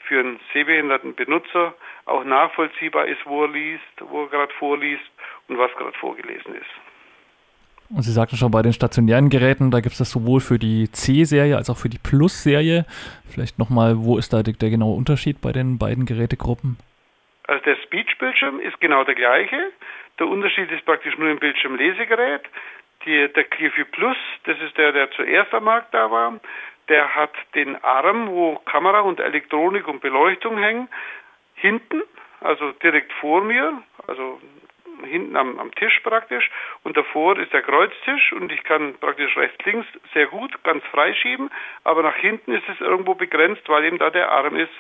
für 0.07 0.21
einen 0.21 0.39
sehbehinderten 0.53 1.15
Benutzer 1.15 1.75
auch 2.05 2.25
nachvollziehbar 2.25 3.07
ist, 3.07 3.25
wo 3.25 3.45
er 3.45 3.51
liest, 3.51 3.83
wo 4.01 4.25
er 4.25 4.29
gerade 4.29 4.53
vorliest 4.55 5.11
und 5.49 5.59
was 5.59 5.73
gerade 5.77 5.97
vorgelesen 5.99 6.55
ist. 6.55 6.71
Und 7.91 8.03
Sie 8.03 8.13
sagten 8.13 8.37
schon, 8.37 8.51
bei 8.51 8.63
den 8.63 8.73
stationären 8.73 9.29
Geräten, 9.29 9.71
da 9.71 9.81
gibt 9.81 9.93
es 9.93 9.99
das 9.99 10.11
sowohl 10.11 10.41
für 10.41 10.59
die 10.59 10.91
C-Serie 10.91 11.57
als 11.57 11.69
auch 11.69 11.77
für 11.77 11.89
die 11.89 11.99
Plus-Serie. 11.99 12.87
Vielleicht 13.29 13.59
nochmal, 13.59 13.95
wo 13.99 14.19
ist 14.19 14.33
da 14.33 14.43
der, 14.43 14.55
der 14.55 14.71
genaue 14.71 14.97
Unterschied 14.97 15.41
bei 15.41 15.53
den 15.53 15.79
beiden 15.79 16.07
Gerätegruppen? 16.07 16.79
Also 17.47 17.63
der 17.65 17.77
Speech-Bildschirm 17.77 18.59
ist 18.61 18.81
genau 18.81 19.05
der 19.05 19.15
gleiche. 19.15 19.71
Der 20.19 20.29
Unterschied 20.29 20.71
ist 20.71 20.85
praktisch 20.87 21.17
nur 21.19 21.29
im 21.31 21.39
Bildschirmlesegerät. 21.39 22.43
Die, 23.05 23.29
der 23.35 23.45
Clearview 23.45 23.85
Plus, 23.93 24.17
das 24.45 24.59
ist 24.61 24.79
der, 24.79 24.93
der 24.93 25.11
zuerst 25.11 25.53
am 25.53 25.65
Markt 25.65 25.93
da 25.93 26.11
war, 26.11 26.41
der 26.89 27.15
hat 27.15 27.33
den 27.55 27.83
Arm, 27.83 28.29
wo 28.29 28.57
Kamera 28.67 29.01
und 29.01 29.21
Elektronik 29.21 29.89
und 29.89 30.01
Beleuchtung 30.01 30.59
hängen, 30.59 30.89
hinten, 31.55 32.03
also 32.41 32.73
direkt 32.73 33.13
vor 33.15 33.43
mir, 33.43 33.83
also 34.07 34.41
hinten 35.05 35.37
am, 35.37 35.59
am, 35.59 35.75
Tisch 35.75 36.01
praktisch 36.01 36.51
und 36.83 36.97
davor 36.97 37.39
ist 37.39 37.53
der 37.53 37.63
Kreuztisch 37.63 38.33
und 38.33 38.53
ich 38.53 38.63
kann 38.65 38.95
praktisch 38.99 39.37
rechts, 39.37 39.65
links 39.65 39.87
sehr 40.13 40.27
gut 40.27 40.63
ganz 40.63 40.85
frei 40.87 41.13
schieben, 41.15 41.51
aber 41.85 42.03
nach 42.03 42.17
hinten 42.17 42.53
ist 42.53 42.69
es 42.69 42.81
irgendwo 42.81 43.15
begrenzt, 43.15 43.69
weil 43.69 43.85
eben 43.85 43.99
da 43.99 44.11
der 44.11 44.31
Arm 44.31 44.57
ist, 44.57 44.73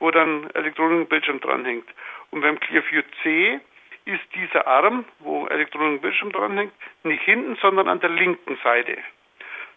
wo 0.00 0.10
dann 0.10 0.50
Elektronik 0.54 0.98
und 0.98 1.08
Bildschirm 1.08 1.40
dranhängt. 1.40 1.88
Und 2.30 2.42
beim 2.42 2.60
Clearview 2.60 3.02
C 3.22 3.60
ist 4.04 4.22
dieser 4.34 4.66
Arm, 4.66 5.04
wo 5.20 5.46
Elektronik 5.46 5.94
und 5.94 6.02
Bildschirm 6.02 6.32
dranhängt, 6.32 6.72
nicht 7.04 7.22
hinten, 7.22 7.56
sondern 7.56 7.88
an 7.88 8.00
der 8.00 8.10
linken 8.10 8.58
Seite. 8.62 8.98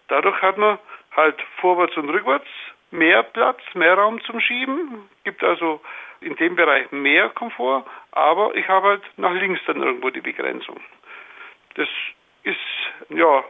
Dadurch 0.08 0.42
hat 0.42 0.58
man 0.58 0.80
halt 1.18 1.42
vorwärts 1.60 1.98
und 1.98 2.10
rückwärts 2.10 2.48
mehr 2.92 3.24
Platz, 3.24 3.60
mehr 3.74 3.96
Raum 3.96 4.22
zum 4.22 4.40
Schieben, 4.40 5.10
gibt 5.24 5.44
also 5.44 5.82
in 6.22 6.36
dem 6.38 6.56
Bereich 6.56 6.92
mehr 6.92 7.30
Komfort, 7.30 7.86
aber 8.12 8.56
ich 8.56 8.68
habe 8.68 8.88
halt 8.88 9.04
nach 9.18 9.34
links 9.34 9.62
dann 9.68 9.82
irgendwo 9.82 10.10
die 10.10 10.22
Begrenzung. 10.22 10.80
Das 11.76 11.90
ist 12.44 12.58
ja 13.10 13.44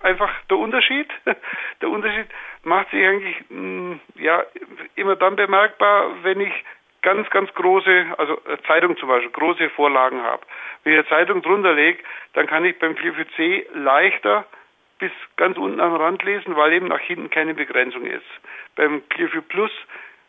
einfach 0.00 0.30
der 0.50 0.58
Unterschied. 0.58 1.08
Der 1.80 1.88
Unterschied 1.88 2.26
macht 2.62 2.90
sich 2.90 3.04
eigentlich 3.04 3.36
mm, 3.48 3.94
ja 4.16 4.44
immer 4.94 5.16
dann 5.16 5.34
bemerkbar, 5.36 6.10
wenn 6.22 6.40
ich 6.40 6.52
ganz, 7.02 7.28
ganz 7.30 7.52
große, 7.54 8.14
also 8.18 8.40
Zeitung 8.66 8.96
zum 8.98 9.08
Beispiel, 9.08 9.30
große 9.30 9.70
Vorlagen 9.70 10.22
habe. 10.22 10.42
Wenn 10.84 10.92
ich 10.92 10.98
eine 11.00 11.08
Zeitung 11.08 11.42
drunter 11.42 11.72
lege, 11.72 12.02
dann 12.34 12.46
kann 12.46 12.64
ich 12.64 12.78
beim 12.78 12.96
4 12.96 13.66
leichter 13.74 14.46
bis 15.02 15.10
ganz 15.36 15.58
unten 15.58 15.80
am 15.80 15.96
Rand 15.96 16.22
lesen, 16.22 16.54
weil 16.54 16.72
eben 16.72 16.86
nach 16.86 17.00
hinten 17.00 17.28
keine 17.28 17.54
Begrenzung 17.54 18.06
ist. 18.06 18.22
Beim 18.76 19.02
Clearview 19.08 19.42
Plus 19.42 19.72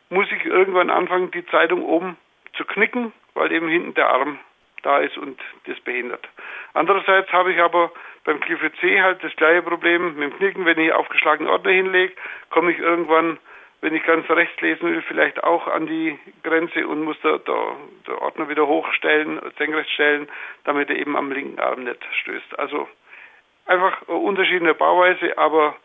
muss 0.09 0.25
ich 0.31 0.45
irgendwann 0.45 0.89
anfangen, 0.89 1.29
die 1.29 1.45
Zeitung 1.45 1.85
oben 1.85 2.17
zu 2.57 2.65
knicken, 2.65 3.13
weil 3.35 3.51
eben 3.51 3.67
hinten 3.67 3.93
der 3.93 4.09
Arm 4.09 4.39
da 4.81 4.97
ist 4.97 5.15
und 5.15 5.39
das 5.67 5.79
behindert. 5.81 6.27
Andererseits 6.73 7.31
habe 7.31 7.53
ich 7.53 7.59
aber 7.61 7.91
beim 8.23 8.39
Clearview 8.39 8.69
C 8.81 8.99
halt 8.99 9.23
das 9.23 9.35
gleiche 9.35 9.61
Problem 9.61 10.15
mit 10.15 10.31
dem 10.31 10.37
Knicken. 10.37 10.65
Wenn 10.65 10.79
ich 10.79 10.91
aufgeschlagene 10.91 11.51
Ordner 11.51 11.71
hinlege, 11.71 12.13
komme 12.49 12.71
ich 12.71 12.79
irgendwann, 12.79 13.37
wenn 13.81 13.93
ich 13.93 14.03
ganz 14.05 14.27
rechts 14.27 14.59
lesen 14.59 14.89
will, 14.89 15.03
vielleicht 15.03 15.43
auch 15.43 15.67
an 15.67 15.85
die 15.85 16.17
Grenze 16.41 16.87
und 16.87 17.03
muss 17.03 17.21
der, 17.21 17.37
der, 17.37 17.75
der 18.07 18.19
Ordner 18.23 18.49
wieder 18.49 18.65
hochstellen, 18.65 19.39
senkrecht 19.59 19.91
stellen, 19.91 20.27
damit 20.63 20.89
er 20.89 20.95
eben 20.95 21.15
am 21.15 21.31
linken 21.31 21.59
Arm 21.59 21.83
nicht 21.83 22.03
stößt. 22.21 22.57
Also 22.57 22.87
Einfach 23.65 24.01
Unterschied 24.07 24.59
in 24.59 24.65
der 24.65 24.73
Bauweise, 24.73 25.37
aber 25.37 25.75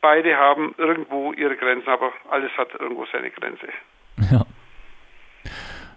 beide 0.00 0.36
haben 0.36 0.74
irgendwo 0.78 1.32
ihre 1.32 1.56
Grenzen, 1.56 1.88
aber 1.88 2.12
alles 2.30 2.50
hat 2.56 2.68
irgendwo 2.78 3.04
seine 3.12 3.30
Grenze. 3.30 3.68
Ja. 4.30 4.44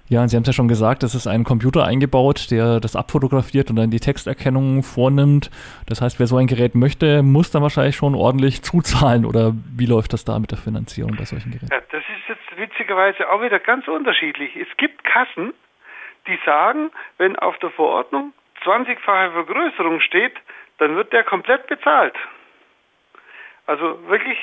Ja, 0.10 0.22
und 0.22 0.28
Sie 0.28 0.36
haben 0.36 0.44
es 0.44 0.48
ja 0.48 0.54
schon 0.54 0.68
gesagt, 0.68 1.02
es 1.04 1.16
ist 1.16 1.28
ein 1.28 1.44
Computer 1.44 1.86
eingebaut, 1.86 2.52
der 2.52 2.80
das 2.80 2.96
abfotografiert 2.96 3.70
und 3.70 3.78
dann 3.78 3.90
die 3.90 4.02
Texterkennung 4.02 4.84
vornimmt. 4.84 5.50
Das 5.88 6.02
heißt, 6.02 6.20
wer 6.20 6.28
so 6.28 6.38
ein 6.38 6.46
Gerät 6.48 6.76
möchte, 6.76 7.24
muss 7.24 7.52
dann 7.52 7.64
wahrscheinlich 7.64 7.96
schon 7.96 8.14
ordentlich 8.14 8.62
zuzahlen. 8.62 9.26
Oder 9.26 9.54
wie 9.76 9.86
läuft 9.86 10.14
das 10.14 10.26
da 10.26 10.38
mit 10.38 10.52
der 10.52 10.58
Finanzierung 10.58 11.16
bei 11.16 11.24
solchen 11.24 11.52
Geräten? 11.52 11.70
Ja, 11.72 11.82
das 11.90 12.04
ist 12.04 12.28
jetzt 12.30 12.58
witzigerweise 12.58 13.30
auch 13.30 13.42
wieder 13.42 13.60
ganz 13.60 13.88
unterschiedlich. 13.88 14.56
Es 14.56 14.68
gibt 14.78 15.04
Kassen, 15.04 15.54
die 16.28 16.38
sagen, 16.46 16.92
wenn 17.18 17.38
auf 17.38 17.58
der 17.60 17.72
Verordnung 17.72 18.34
20-fache 18.64 19.32
Vergrößerung 19.32 20.00
steht, 20.02 20.36
dann 20.78 20.96
wird 20.96 21.14
der 21.14 21.24
komplett 21.24 21.68
bezahlt. 21.68 22.16
Also 23.66 24.08
wirklich 24.08 24.38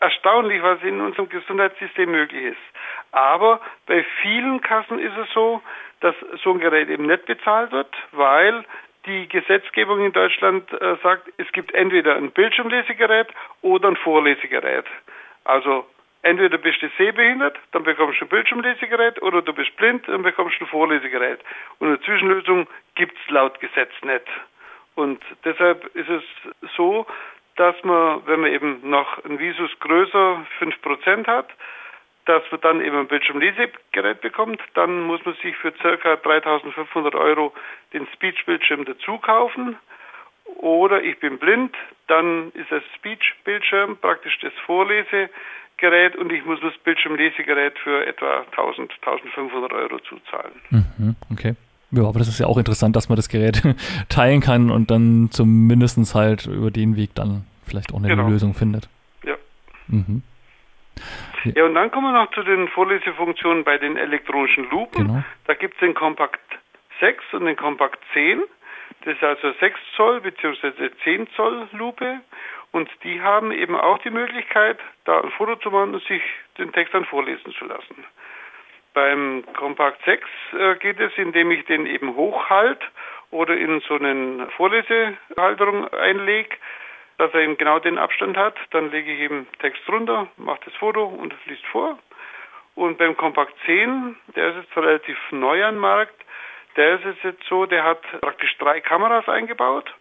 erstaunlich, 0.00 0.62
was 0.62 0.82
in 0.82 1.00
unserem 1.00 1.28
Gesundheitssystem 1.28 2.10
möglich 2.10 2.44
ist. 2.44 2.60
Aber 3.12 3.60
bei 3.86 4.04
vielen 4.22 4.60
Kassen 4.60 4.98
ist 4.98 5.16
es 5.16 5.30
so, 5.32 5.62
dass 6.00 6.14
so 6.42 6.52
ein 6.52 6.60
Gerät 6.60 6.88
eben 6.88 7.06
nicht 7.06 7.26
bezahlt 7.26 7.72
wird, 7.72 7.94
weil 8.12 8.64
die 9.06 9.28
Gesetzgebung 9.28 10.04
in 10.04 10.12
Deutschland 10.12 10.70
äh, 10.72 10.96
sagt, 11.02 11.30
es 11.36 11.50
gibt 11.52 11.72
entweder 11.74 12.16
ein 12.16 12.30
Bildschirmlesegerät 12.30 13.28
oder 13.62 13.88
ein 13.88 13.96
Vorlesegerät. 13.96 14.86
Also 15.44 15.86
entweder 16.24 16.58
bist 16.58 16.82
du 16.82 16.88
sehbehindert, 16.98 17.58
dann 17.72 17.84
bekommst 17.84 18.20
du 18.20 18.24
ein 18.24 18.28
Bildschirmlesegerät 18.28 19.20
oder 19.22 19.42
du 19.42 19.52
bist 19.52 19.76
blind, 19.76 20.08
dann 20.08 20.22
bekommst 20.22 20.58
du 20.58 20.64
ein 20.64 20.68
Vorlesegerät. 20.68 21.40
Und 21.78 21.88
eine 21.88 22.00
Zwischenlösung 22.00 22.66
gibt 22.94 23.16
es 23.18 23.30
laut 23.30 23.60
Gesetz 23.60 23.92
nicht. 24.02 24.26
Und 24.94 25.22
deshalb 25.44 25.84
ist 25.94 26.08
es 26.08 26.22
so, 26.76 27.06
dass 27.56 27.76
man, 27.84 28.26
wenn 28.26 28.40
man 28.40 28.52
eben 28.52 28.88
noch 28.88 29.24
ein 29.24 29.38
Visus 29.38 29.70
größer 29.80 30.46
5% 30.60 31.26
hat, 31.26 31.48
dass 32.24 32.42
man 32.50 32.60
dann 32.62 32.80
eben 32.80 32.98
ein 32.98 33.08
Bildschirmlesegerät 33.08 34.20
bekommt, 34.22 34.60
dann 34.74 35.02
muss 35.02 35.24
man 35.24 35.34
sich 35.42 35.56
für 35.56 35.72
ca. 35.72 36.16
3500 36.16 37.14
Euro 37.14 37.52
den 37.92 38.06
Speech-Bildschirm 38.14 38.86
dazu 38.86 39.18
kaufen. 39.18 39.78
Oder 40.56 41.02
ich 41.02 41.18
bin 41.20 41.38
blind, 41.38 41.76
dann 42.06 42.50
ist 42.52 42.70
das 42.70 42.82
Speech-Bildschirm 42.96 43.98
praktisch 43.98 44.38
das 44.40 44.52
Vorlesegerät 45.84 46.16
und 46.16 46.32
ich 46.32 46.44
muss 46.44 46.60
das 46.60 46.76
Bildschirmlesegerät 46.78 47.78
für 47.78 48.06
etwa 48.06 48.44
1000, 48.56 48.92
1500 49.02 49.72
Euro 49.72 49.98
zuzahlen. 50.00 50.52
Mhm, 50.70 51.16
okay. 51.30 51.54
Ja, 51.90 52.04
aber 52.04 52.18
das 52.18 52.28
ist 52.28 52.40
ja 52.40 52.46
auch 52.46 52.58
interessant, 52.58 52.96
dass 52.96 53.08
man 53.08 53.16
das 53.16 53.28
Gerät 53.28 53.62
teilen 54.08 54.40
kann 54.40 54.70
und 54.70 54.90
dann 54.90 55.28
zumindest 55.30 56.14
halt 56.14 56.46
über 56.46 56.70
den 56.70 56.96
Weg 56.96 57.14
dann 57.14 57.44
vielleicht 57.66 57.92
auch 57.92 57.98
eine 57.98 58.08
genau. 58.08 58.28
Lösung 58.28 58.54
findet. 58.54 58.88
Ja. 59.24 59.36
Mhm. 59.88 60.22
ja. 61.44 61.52
Ja, 61.56 61.64
und 61.66 61.74
dann 61.74 61.90
kommen 61.90 62.12
wir 62.12 62.24
noch 62.24 62.30
zu 62.32 62.42
den 62.42 62.68
Vorlesefunktionen 62.68 63.64
bei 63.64 63.78
den 63.78 63.96
elektronischen 63.96 64.68
Lupen. 64.70 65.06
Genau. 65.06 65.24
Da 65.46 65.54
gibt 65.54 65.74
es 65.74 65.80
den 65.80 65.94
Kompakt 65.94 66.40
6 67.00 67.22
und 67.32 67.44
den 67.44 67.56
Kompakt 67.56 68.00
10. 68.14 68.42
Das 69.04 69.14
ist 69.14 69.22
also 69.22 69.52
6 69.60 69.78
Zoll 69.96 70.20
bzw. 70.22 70.90
10 71.04 71.28
Zoll 71.36 71.68
Lupe. 71.72 72.20
Und 72.74 72.90
die 73.04 73.22
haben 73.22 73.52
eben 73.52 73.76
auch 73.76 73.98
die 73.98 74.10
Möglichkeit, 74.10 74.80
da 75.04 75.20
ein 75.20 75.30
Foto 75.30 75.54
zu 75.54 75.70
machen 75.70 75.94
und 75.94 76.02
sich 76.06 76.20
den 76.58 76.72
Text 76.72 76.92
dann 76.92 77.04
vorlesen 77.04 77.52
zu 77.52 77.66
lassen. 77.66 78.04
Beim 78.94 79.44
Kompakt 79.56 80.04
6 80.04 80.28
äh, 80.58 80.74
geht 80.80 80.98
es, 80.98 81.12
indem 81.16 81.52
ich 81.52 81.64
den 81.66 81.86
eben 81.86 82.16
hochhalt 82.16 82.80
oder 83.30 83.56
in 83.56 83.78
so 83.82 83.94
eine 83.94 84.48
Vorlesehalterung 84.56 85.86
einlege, 85.94 86.56
dass 87.18 87.32
er 87.32 87.42
eben 87.42 87.56
genau 87.58 87.78
den 87.78 87.96
Abstand 87.96 88.36
hat. 88.36 88.56
Dann 88.72 88.90
lege 88.90 89.12
ich 89.12 89.20
eben 89.20 89.46
Text 89.60 89.86
drunter, 89.86 90.26
mache 90.36 90.62
das 90.64 90.74
Foto 90.74 91.04
und 91.04 91.32
liest 91.46 91.64
vor. 91.66 91.96
Und 92.74 92.98
beim 92.98 93.16
Kompakt 93.16 93.54
10, 93.66 94.16
der 94.34 94.48
ist 94.48 94.64
jetzt 94.64 94.76
relativ 94.76 95.18
neu 95.30 95.64
am 95.64 95.76
Markt, 95.76 96.24
der 96.76 96.94
ist 96.98 97.22
jetzt 97.22 97.44
so, 97.44 97.66
der 97.66 97.84
hat 97.84 98.02
praktisch 98.20 98.58
drei 98.58 98.80
Kameras 98.80 99.28
eingebaut. 99.28 99.94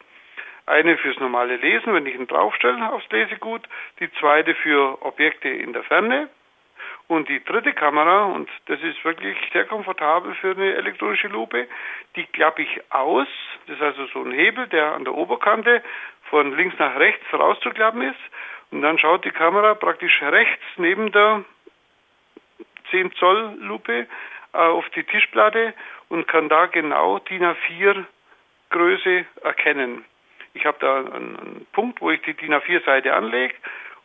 Eine 0.65 0.97
fürs 0.97 1.19
normale 1.19 1.57
Lesen, 1.57 1.93
wenn 1.93 2.05
ich 2.05 2.15
ihn 2.15 2.27
draufstelle 2.27 2.91
aufs 2.91 3.09
Lesegut, 3.09 3.61
die 3.99 4.11
zweite 4.13 4.55
für 4.55 5.01
Objekte 5.01 5.49
in 5.49 5.73
der 5.73 5.83
Ferne 5.83 6.29
und 7.07 7.27
die 7.27 7.43
dritte 7.43 7.73
Kamera, 7.73 8.25
und 8.25 8.49
das 8.67 8.81
ist 8.81 9.03
wirklich 9.03 9.37
sehr 9.51 9.65
komfortabel 9.65 10.33
für 10.35 10.51
eine 10.51 10.75
elektronische 10.75 11.27
Lupe, 11.27 11.67
die 12.15 12.25
klappe 12.27 12.61
ich 12.61 12.81
aus. 12.91 13.27
Das 13.67 13.75
ist 13.75 13.81
also 13.81 14.05
so 14.07 14.23
ein 14.23 14.31
Hebel, 14.31 14.67
der 14.67 14.93
an 14.93 15.03
der 15.03 15.13
Oberkante 15.13 15.83
von 16.29 16.55
links 16.55 16.77
nach 16.79 16.95
rechts 16.97 17.25
rauszuklappen 17.33 18.01
ist. 18.01 18.19
Und 18.71 18.81
dann 18.81 18.97
schaut 18.97 19.25
die 19.25 19.31
Kamera 19.31 19.75
praktisch 19.75 20.21
rechts 20.21 20.63
neben 20.77 21.11
der 21.11 21.43
10 22.89 23.11
Zoll 23.13 23.57
Lupe 23.59 24.07
äh, 24.53 24.57
auf 24.57 24.89
die 24.91 25.03
Tischplatte 25.03 25.73
und 26.09 26.27
kann 26.27 26.49
da 26.49 26.67
genau 26.67 27.19
DIN 27.19 27.43
A4 27.43 28.05
Größe 28.69 29.25
erkennen. 29.43 30.05
Ich 30.53 30.65
habe 30.65 30.77
da 30.79 30.97
einen, 30.97 31.65
Punkt, 31.73 32.01
wo 32.01 32.11
ich 32.11 32.21
die 32.21 32.33
DIN 32.33 32.53
A4 32.53 32.85
Seite 32.85 33.13
anlege 33.13 33.55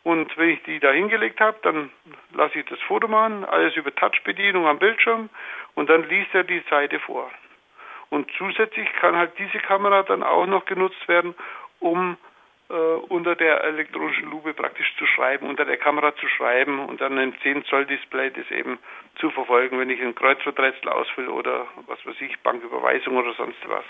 und 0.03 0.35
wenn 0.37 0.49
ich 0.49 0.63
die 0.63 0.79
da 0.79 0.91
hingelegt 0.91 1.39
habe, 1.39 1.57
dann 1.61 1.91
lasse 2.33 2.59
ich 2.59 2.65
das 2.65 2.79
Foto 2.81 3.07
machen, 3.07 3.45
alles 3.45 3.75
über 3.75 3.93
Touchbedienung 3.93 4.65
am 4.65 4.79
Bildschirm 4.79 5.29
und 5.75 5.89
dann 5.89 6.07
liest 6.09 6.33
er 6.33 6.43
die 6.43 6.63
Seite 6.69 6.99
vor. 6.99 7.29
Und 8.09 8.29
zusätzlich 8.37 8.91
kann 8.93 9.15
halt 9.15 9.37
diese 9.37 9.59
Kamera 9.59 10.03
dann 10.03 10.23
auch 10.23 10.47
noch 10.47 10.65
genutzt 10.65 11.07
werden, 11.07 11.35
um 11.79 12.17
äh, 12.69 12.73
unter 12.73 13.35
der 13.35 13.63
elektronischen 13.63 14.29
Lupe 14.29 14.53
praktisch 14.53 14.95
zu 14.97 15.05
schreiben, 15.05 15.47
unter 15.47 15.65
der 15.65 15.77
Kamera 15.77 16.15
zu 16.15 16.27
schreiben 16.27 16.79
und 16.79 17.01
dann 17.01 17.17
ein 17.17 17.35
10 17.41 17.65
Zoll 17.65 17.85
Display 17.85 18.31
das 18.31 18.49
eben 18.51 18.79
zu 19.15 19.29
verfolgen, 19.31 19.79
wenn 19.79 19.89
ich 19.89 20.01
ein 20.01 20.15
Kreuzworträtsel 20.15 20.89
ausfülle 20.89 21.31
oder 21.31 21.67
was 21.87 22.03
weiß 22.05 22.19
ich, 22.21 22.39
Banküberweisung 22.39 23.17
oder 23.17 23.33
sonst 23.33 23.57
was. 23.67 23.85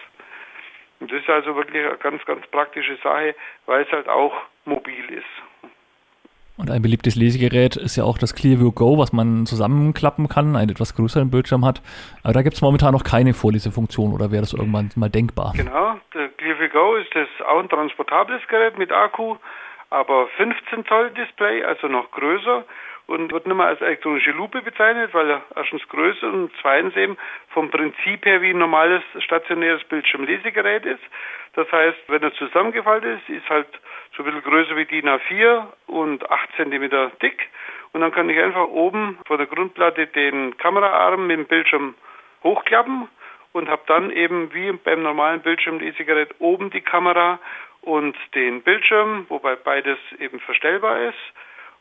Und 0.99 1.11
das 1.11 1.21
ist 1.21 1.29
also 1.29 1.55
wirklich 1.55 1.85
eine 1.85 1.97
ganz, 1.97 2.23
ganz 2.25 2.45
praktische 2.47 2.97
Sache, 3.03 3.35
weil 3.65 3.83
es 3.83 3.91
halt 3.91 4.09
auch 4.09 4.33
mobil 4.65 5.05
ist. 5.11 5.25
Und 6.59 6.69
ein 6.69 6.81
beliebtes 6.81 7.15
Lesegerät 7.15 7.77
ist 7.77 7.95
ja 7.95 8.03
auch 8.03 8.17
das 8.17 8.35
Clearview 8.35 8.73
Go, 8.73 8.97
was 8.97 9.13
man 9.13 9.45
zusammenklappen 9.45 10.27
kann, 10.27 10.57
einen 10.57 10.69
etwas 10.69 10.93
größeren 10.93 11.31
Bildschirm 11.31 11.63
hat. 11.63 11.81
Aber 12.21 12.33
da 12.33 12.41
gibt 12.41 12.55
es 12.55 12.61
momentan 12.61 12.91
noch 12.91 13.05
keine 13.05 13.33
Vorlesefunktion 13.33 14.11
oder 14.11 14.29
wäre 14.31 14.41
das 14.41 14.51
irgendwann 14.51 14.89
mal 14.97 15.09
denkbar? 15.09 15.53
Genau, 15.55 15.95
der 16.13 16.27
Clearview 16.27 16.67
Go 16.67 16.95
ist 16.95 17.15
das 17.15 17.29
auch 17.47 17.59
ein 17.59 17.69
transportables 17.69 18.45
Gerät 18.49 18.77
mit 18.77 18.91
Akku, 18.91 19.37
aber 19.89 20.27
15 20.35 20.85
Zoll 20.85 21.11
Display, 21.11 21.63
also 21.63 21.87
noch 21.87 22.11
größer 22.11 22.65
und 23.09 23.31
wird 23.31 23.47
nicht 23.47 23.55
mehr 23.55 23.65
als 23.65 23.81
elektronische 23.81 24.31
Lupe 24.31 24.61
bezeichnet, 24.61 25.11
weil 25.15 25.31
er 25.31 25.41
erstens 25.55 25.87
größer 25.89 26.31
und 26.31 26.51
zweitens 26.61 26.95
eben 26.95 27.17
vom 27.49 27.71
Prinzip 27.71 28.23
her 28.23 28.41
wie 28.43 28.51
ein 28.51 28.59
normales 28.59 29.01
stationäres 29.17 29.83
Bildschirmlesegerät 29.85 30.85
ist. 30.85 31.01
Das 31.53 31.69
heißt, 31.71 31.97
wenn 32.07 32.21
er 32.21 32.33
zusammengefaltet 32.35 33.19
ist, 33.19 33.35
ist 33.37 33.49
halt 33.49 33.67
so 34.15 34.21
ein 34.21 34.25
bisschen 34.25 34.43
größer 34.43 34.75
wie 34.75 34.85
DIN 34.85 35.09
A4 35.09 35.65
und 35.87 36.29
8 36.29 36.49
cm 36.57 37.11
dick. 37.19 37.49
Und 37.93 38.01
dann 38.01 38.11
kann 38.11 38.29
ich 38.29 38.39
einfach 38.39 38.67
oben 38.67 39.17
vor 39.25 39.37
der 39.37 39.47
Grundplatte 39.47 40.05
den 40.05 40.55
Kameraarm 40.57 41.25
mit 41.25 41.37
dem 41.37 41.45
Bildschirm 41.47 41.95
hochklappen 42.43 43.07
und 43.53 43.69
habe 43.69 43.81
dann 43.87 44.11
eben 44.11 44.53
wie 44.53 44.71
beim 44.71 45.01
normalen 45.01 45.41
Bildschirmlesegerät 45.41 46.35
oben 46.37 46.69
die 46.69 46.81
Kamera 46.81 47.39
und 47.81 48.15
den 48.35 48.61
Bildschirm, 48.61 49.25
wobei 49.29 49.55
beides 49.55 49.97
eben 50.19 50.39
verstellbar 50.41 51.01
ist 51.01 51.33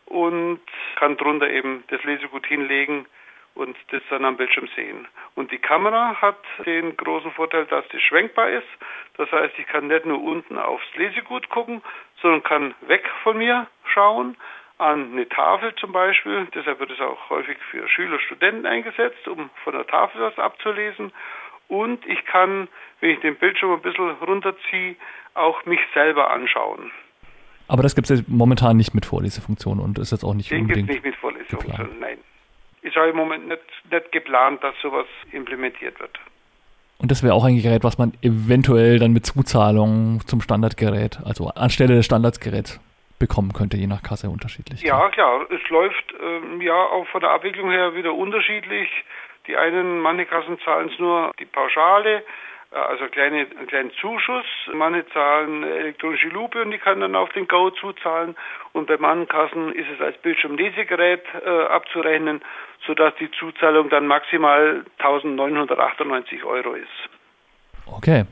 und 0.08 0.60
kann 0.96 1.16
drunter 1.16 1.48
eben 1.48 1.84
das 1.88 2.02
Lesegut 2.04 2.46
hinlegen 2.46 3.06
und 3.54 3.76
das 3.90 4.02
dann 4.08 4.24
am 4.24 4.36
Bildschirm 4.36 4.68
sehen. 4.76 5.08
Und 5.34 5.50
die 5.50 5.58
Kamera 5.58 6.20
hat 6.20 6.38
den 6.64 6.96
großen 6.96 7.32
Vorteil, 7.32 7.66
dass 7.66 7.84
sie 7.90 8.00
schwenkbar 8.00 8.48
ist. 8.50 8.68
Das 9.16 9.30
heißt, 9.32 9.58
ich 9.58 9.66
kann 9.66 9.88
nicht 9.88 10.06
nur 10.06 10.22
unten 10.22 10.58
aufs 10.58 10.86
Lesegut 10.94 11.48
gucken, 11.48 11.82
sondern 12.22 12.42
kann 12.42 12.74
weg 12.82 13.04
von 13.22 13.36
mir 13.36 13.66
schauen, 13.92 14.36
an 14.78 15.12
eine 15.12 15.28
Tafel 15.28 15.74
zum 15.74 15.90
Beispiel. 15.90 16.46
Deshalb 16.54 16.78
wird 16.78 16.92
es 16.92 17.00
auch 17.00 17.30
häufig 17.30 17.58
für 17.70 17.88
Schüler, 17.88 18.20
Studenten 18.20 18.64
eingesetzt, 18.64 19.26
um 19.26 19.50
von 19.64 19.74
der 19.74 19.86
Tafel 19.86 20.20
was 20.20 20.38
abzulesen. 20.38 21.12
Und 21.66 22.06
ich 22.06 22.24
kann, 22.26 22.68
wenn 23.00 23.10
ich 23.10 23.20
den 23.20 23.36
Bildschirm 23.36 23.72
ein 23.72 23.82
bisschen 23.82 24.10
runterziehe, 24.10 24.94
auch 25.34 25.64
mich 25.66 25.80
selber 25.94 26.30
anschauen. 26.30 26.92
Aber 27.68 27.82
das 27.82 27.94
gibt 27.94 28.10
es 28.10 28.26
momentan 28.26 28.76
nicht 28.76 28.94
mit 28.94 29.06
Vorlesefunktion 29.06 29.78
und 29.78 29.98
ist 29.98 30.10
jetzt 30.10 30.24
auch 30.24 30.34
nicht 30.34 30.50
Den 30.50 30.62
unbedingt 30.62 30.88
nicht 30.88 31.04
mit 31.04 31.14
Vorlesefunktion, 31.16 31.90
nein. 32.00 32.18
Ist 32.82 32.96
auch 32.96 33.06
im 33.06 33.16
Moment 33.16 33.48
nicht, 33.48 33.60
nicht 33.90 34.12
geplant, 34.12 34.64
dass 34.64 34.74
sowas 34.80 35.06
implementiert 35.32 36.00
wird. 36.00 36.18
Und 36.98 37.10
das 37.10 37.22
wäre 37.22 37.34
auch 37.34 37.44
ein 37.44 37.60
Gerät, 37.60 37.84
was 37.84 37.98
man 37.98 38.12
eventuell 38.22 38.98
dann 38.98 39.12
mit 39.12 39.24
Zuzahlung 39.24 40.20
zum 40.26 40.40
Standardgerät, 40.40 41.18
also 41.24 41.48
anstelle 41.48 41.94
des 41.94 42.06
Standardgeräts 42.06 42.80
bekommen 43.18 43.52
könnte, 43.52 43.76
je 43.76 43.86
nach 43.86 44.02
Kasse 44.02 44.30
unterschiedlich. 44.30 44.82
Ja, 44.82 45.08
klar. 45.10 45.46
Es 45.50 45.68
läuft 45.70 46.14
ähm, 46.20 46.60
ja 46.60 46.74
auch 46.74 47.06
von 47.08 47.20
der 47.20 47.30
Abwicklung 47.30 47.70
her 47.70 47.94
wieder 47.94 48.14
unterschiedlich. 48.14 48.88
Die 49.46 49.56
einen, 49.56 50.00
manche 50.00 50.26
Kassen 50.26 50.58
zahlen 50.64 50.90
es 50.92 50.98
nur 50.98 51.32
die 51.38 51.46
Pauschale, 51.46 52.22
also 52.70 53.06
kleine, 53.06 53.46
einen 53.56 53.66
kleinen 53.66 53.90
Zuschuss. 53.92 54.44
Manche 54.74 55.06
zahlen 55.08 55.64
elektronische 55.64 56.28
Lupe 56.28 56.62
und 56.62 56.70
die 56.70 56.78
kann 56.78 57.00
dann 57.00 57.16
auf 57.16 57.30
den 57.32 57.48
Go 57.48 57.70
zuzahlen. 57.70 58.36
Und 58.72 58.86
bei 58.86 58.98
manchen 58.98 59.28
Kassen 59.28 59.72
ist 59.72 59.86
es 59.94 60.00
als 60.00 60.18
Bildschirmlesegerät 60.18 61.22
äh, 61.44 61.48
abzurechnen, 61.48 62.42
sodass 62.86 63.14
die 63.16 63.30
Zuzahlung 63.30 63.88
dann 63.88 64.06
maximal 64.06 64.84
1998 64.98 66.44
Euro 66.44 66.74
ist. 66.74 66.88
Okay. 67.86 68.24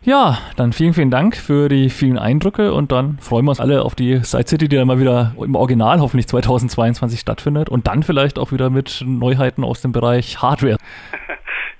Ja, 0.00 0.38
dann 0.56 0.72
vielen, 0.72 0.94
vielen 0.94 1.10
Dank 1.10 1.36
für 1.36 1.68
die 1.68 1.90
vielen 1.90 2.18
Eindrücke 2.18 2.72
und 2.72 2.92
dann 2.92 3.18
freuen 3.18 3.44
wir 3.44 3.50
uns 3.50 3.60
alle 3.60 3.82
auf 3.82 3.94
die 3.94 4.16
Side 4.18 4.46
City, 4.46 4.68
die 4.68 4.76
dann 4.76 4.86
mal 4.86 5.00
wieder 5.00 5.34
im 5.36 5.54
Original 5.54 6.00
hoffentlich 6.00 6.28
2022 6.28 7.20
stattfindet 7.20 7.68
und 7.68 7.88
dann 7.88 8.02
vielleicht 8.02 8.38
auch 8.38 8.52
wieder 8.52 8.70
mit 8.70 9.02
Neuheiten 9.04 9.64
aus 9.64 9.82
dem 9.82 9.92
Bereich 9.92 10.40
Hardware. 10.40 10.76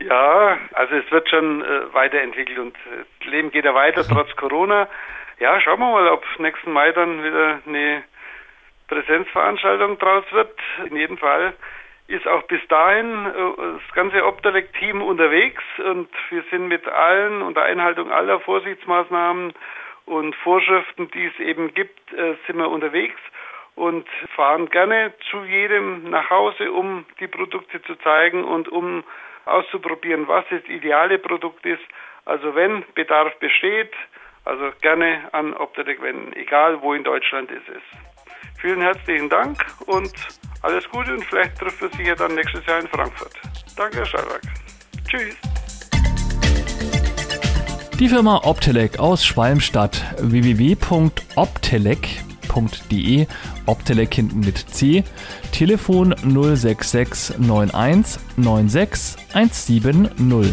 Ja, 0.01 0.59
also 0.75 0.95
es 0.95 1.11
wird 1.11 1.29
schon 1.29 1.63
äh, 1.63 1.93
weiterentwickelt 1.93 2.59
und 2.59 2.77
äh, 2.77 3.05
das 3.19 3.29
Leben 3.29 3.51
geht 3.51 3.65
ja 3.65 3.75
weiter 3.75 4.07
trotz 4.07 4.35
Corona. 4.37 4.89
Ja, 5.41 5.61
schauen 5.61 5.81
wir 5.81 5.91
mal, 5.91 6.09
ob 6.09 6.25
nächsten 6.39 6.73
Mai 6.73 6.93
dann 6.93 7.23
wieder 7.25 7.61
eine 7.67 8.05
Präsenzveranstaltung 8.87 9.99
draus 9.99 10.25
wird. 10.31 10.57
In 10.89 10.97
jedem 10.97 11.19
Fall 11.19 11.55
ist 12.07 12.27
auch 12.29 12.43
bis 12.45 12.61
dahin 12.69 13.27
äh, 13.27 13.33
das 13.57 13.95
ganze 13.95 14.25
Optelec-Team 14.25 15.03
unterwegs 15.03 15.63
und 15.85 16.09
wir 16.31 16.45
sind 16.51 16.69
mit 16.69 16.87
allen 16.87 17.43
unter 17.43 17.63
Einhaltung 17.63 18.13
aller 18.13 18.39
Vorsichtsmaßnahmen 18.41 19.53
und 20.07 20.35
Vorschriften, 20.37 21.11
die 21.11 21.27
es 21.27 21.39
eben 21.41 21.75
gibt, 21.75 22.13
äh, 22.13 22.35
sind 22.47 22.57
wir 22.57 22.71
unterwegs 22.71 23.21
und 23.75 24.09
fahren 24.35 24.71
gerne 24.71 25.13
zu 25.31 25.45
jedem 25.45 26.09
nach 26.11 26.31
Hause, 26.31 26.73
um 26.73 27.05
die 27.21 27.29
Produkte 27.29 27.83
zu 27.83 27.95
zeigen 27.97 28.45
und 28.45 28.69
um 28.69 29.05
auszuprobieren, 29.49 30.29
was 30.29 30.45
das 30.51 30.65
ideale 30.65 31.19
Produkt 31.19 31.65
ist. 31.67 31.83
Also 32.25 32.55
wenn 32.55 32.85
Bedarf 32.95 33.37
besteht, 33.39 33.93
also 34.45 34.71
gerne 34.81 35.29
an 35.33 35.55
Optedec 35.55 36.01
wenden, 36.01 36.33
egal 36.35 36.81
wo 36.83 36.95
in 36.95 37.05
Deutschland 37.05 37.51
es 37.51 37.67
ist. 37.69 38.61
Vielen 38.61 38.81
herzlichen 38.81 39.29
Dank 39.29 39.65
und 39.87 40.13
alles 40.63 40.89
Gute 40.91 41.15
und 41.15 41.25
vielleicht 41.25 41.59
trifft 41.59 41.81
man 41.81 41.93
sich 41.93 42.07
ja 42.07 42.15
dann 42.15 42.35
nächstes 42.35 42.65
Jahr 42.67 42.81
in 42.81 42.89
Frankfurt. 42.89 43.33
Danke, 43.77 43.99
Herr 43.99 44.07
Steinberg. 44.07 44.43
Tschüss. 45.09 45.37
Die 47.99 48.09
Firma 48.09 48.41
Optelec 48.45 48.99
aus 48.99 49.25
Schwalmstadt 49.25 50.05
www.optelec.de 52.59 53.27
Optelec 53.67 54.35
mit 54.35 54.65
C 54.71 55.05
Telefon 55.53 56.15
06691 56.23 58.19
96 58.37 59.17
170. 59.33 60.53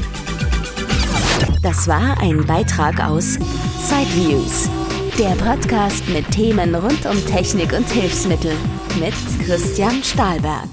Das 1.62 1.88
war 1.88 2.20
ein 2.22 2.46
Beitrag 2.46 3.02
aus 3.04 3.40
Sideviews, 3.82 4.70
der 5.18 5.34
Podcast 5.36 6.08
mit 6.10 6.30
Themen 6.32 6.76
rund 6.76 7.06
um 7.06 7.26
Technik 7.26 7.72
und 7.74 7.90
Hilfsmittel 7.90 8.54
mit 9.00 9.14
Christian 9.46 10.04
Stahlberg. 10.04 10.70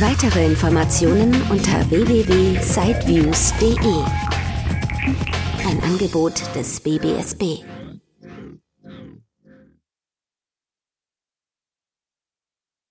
Weitere 0.00 0.46
Informationen 0.46 1.34
unter 1.50 1.90
www.sideviews.de. 1.90 4.02
Ein 5.68 5.82
Angebot 5.82 6.40
des 6.54 6.80
BBSB. 6.80 7.64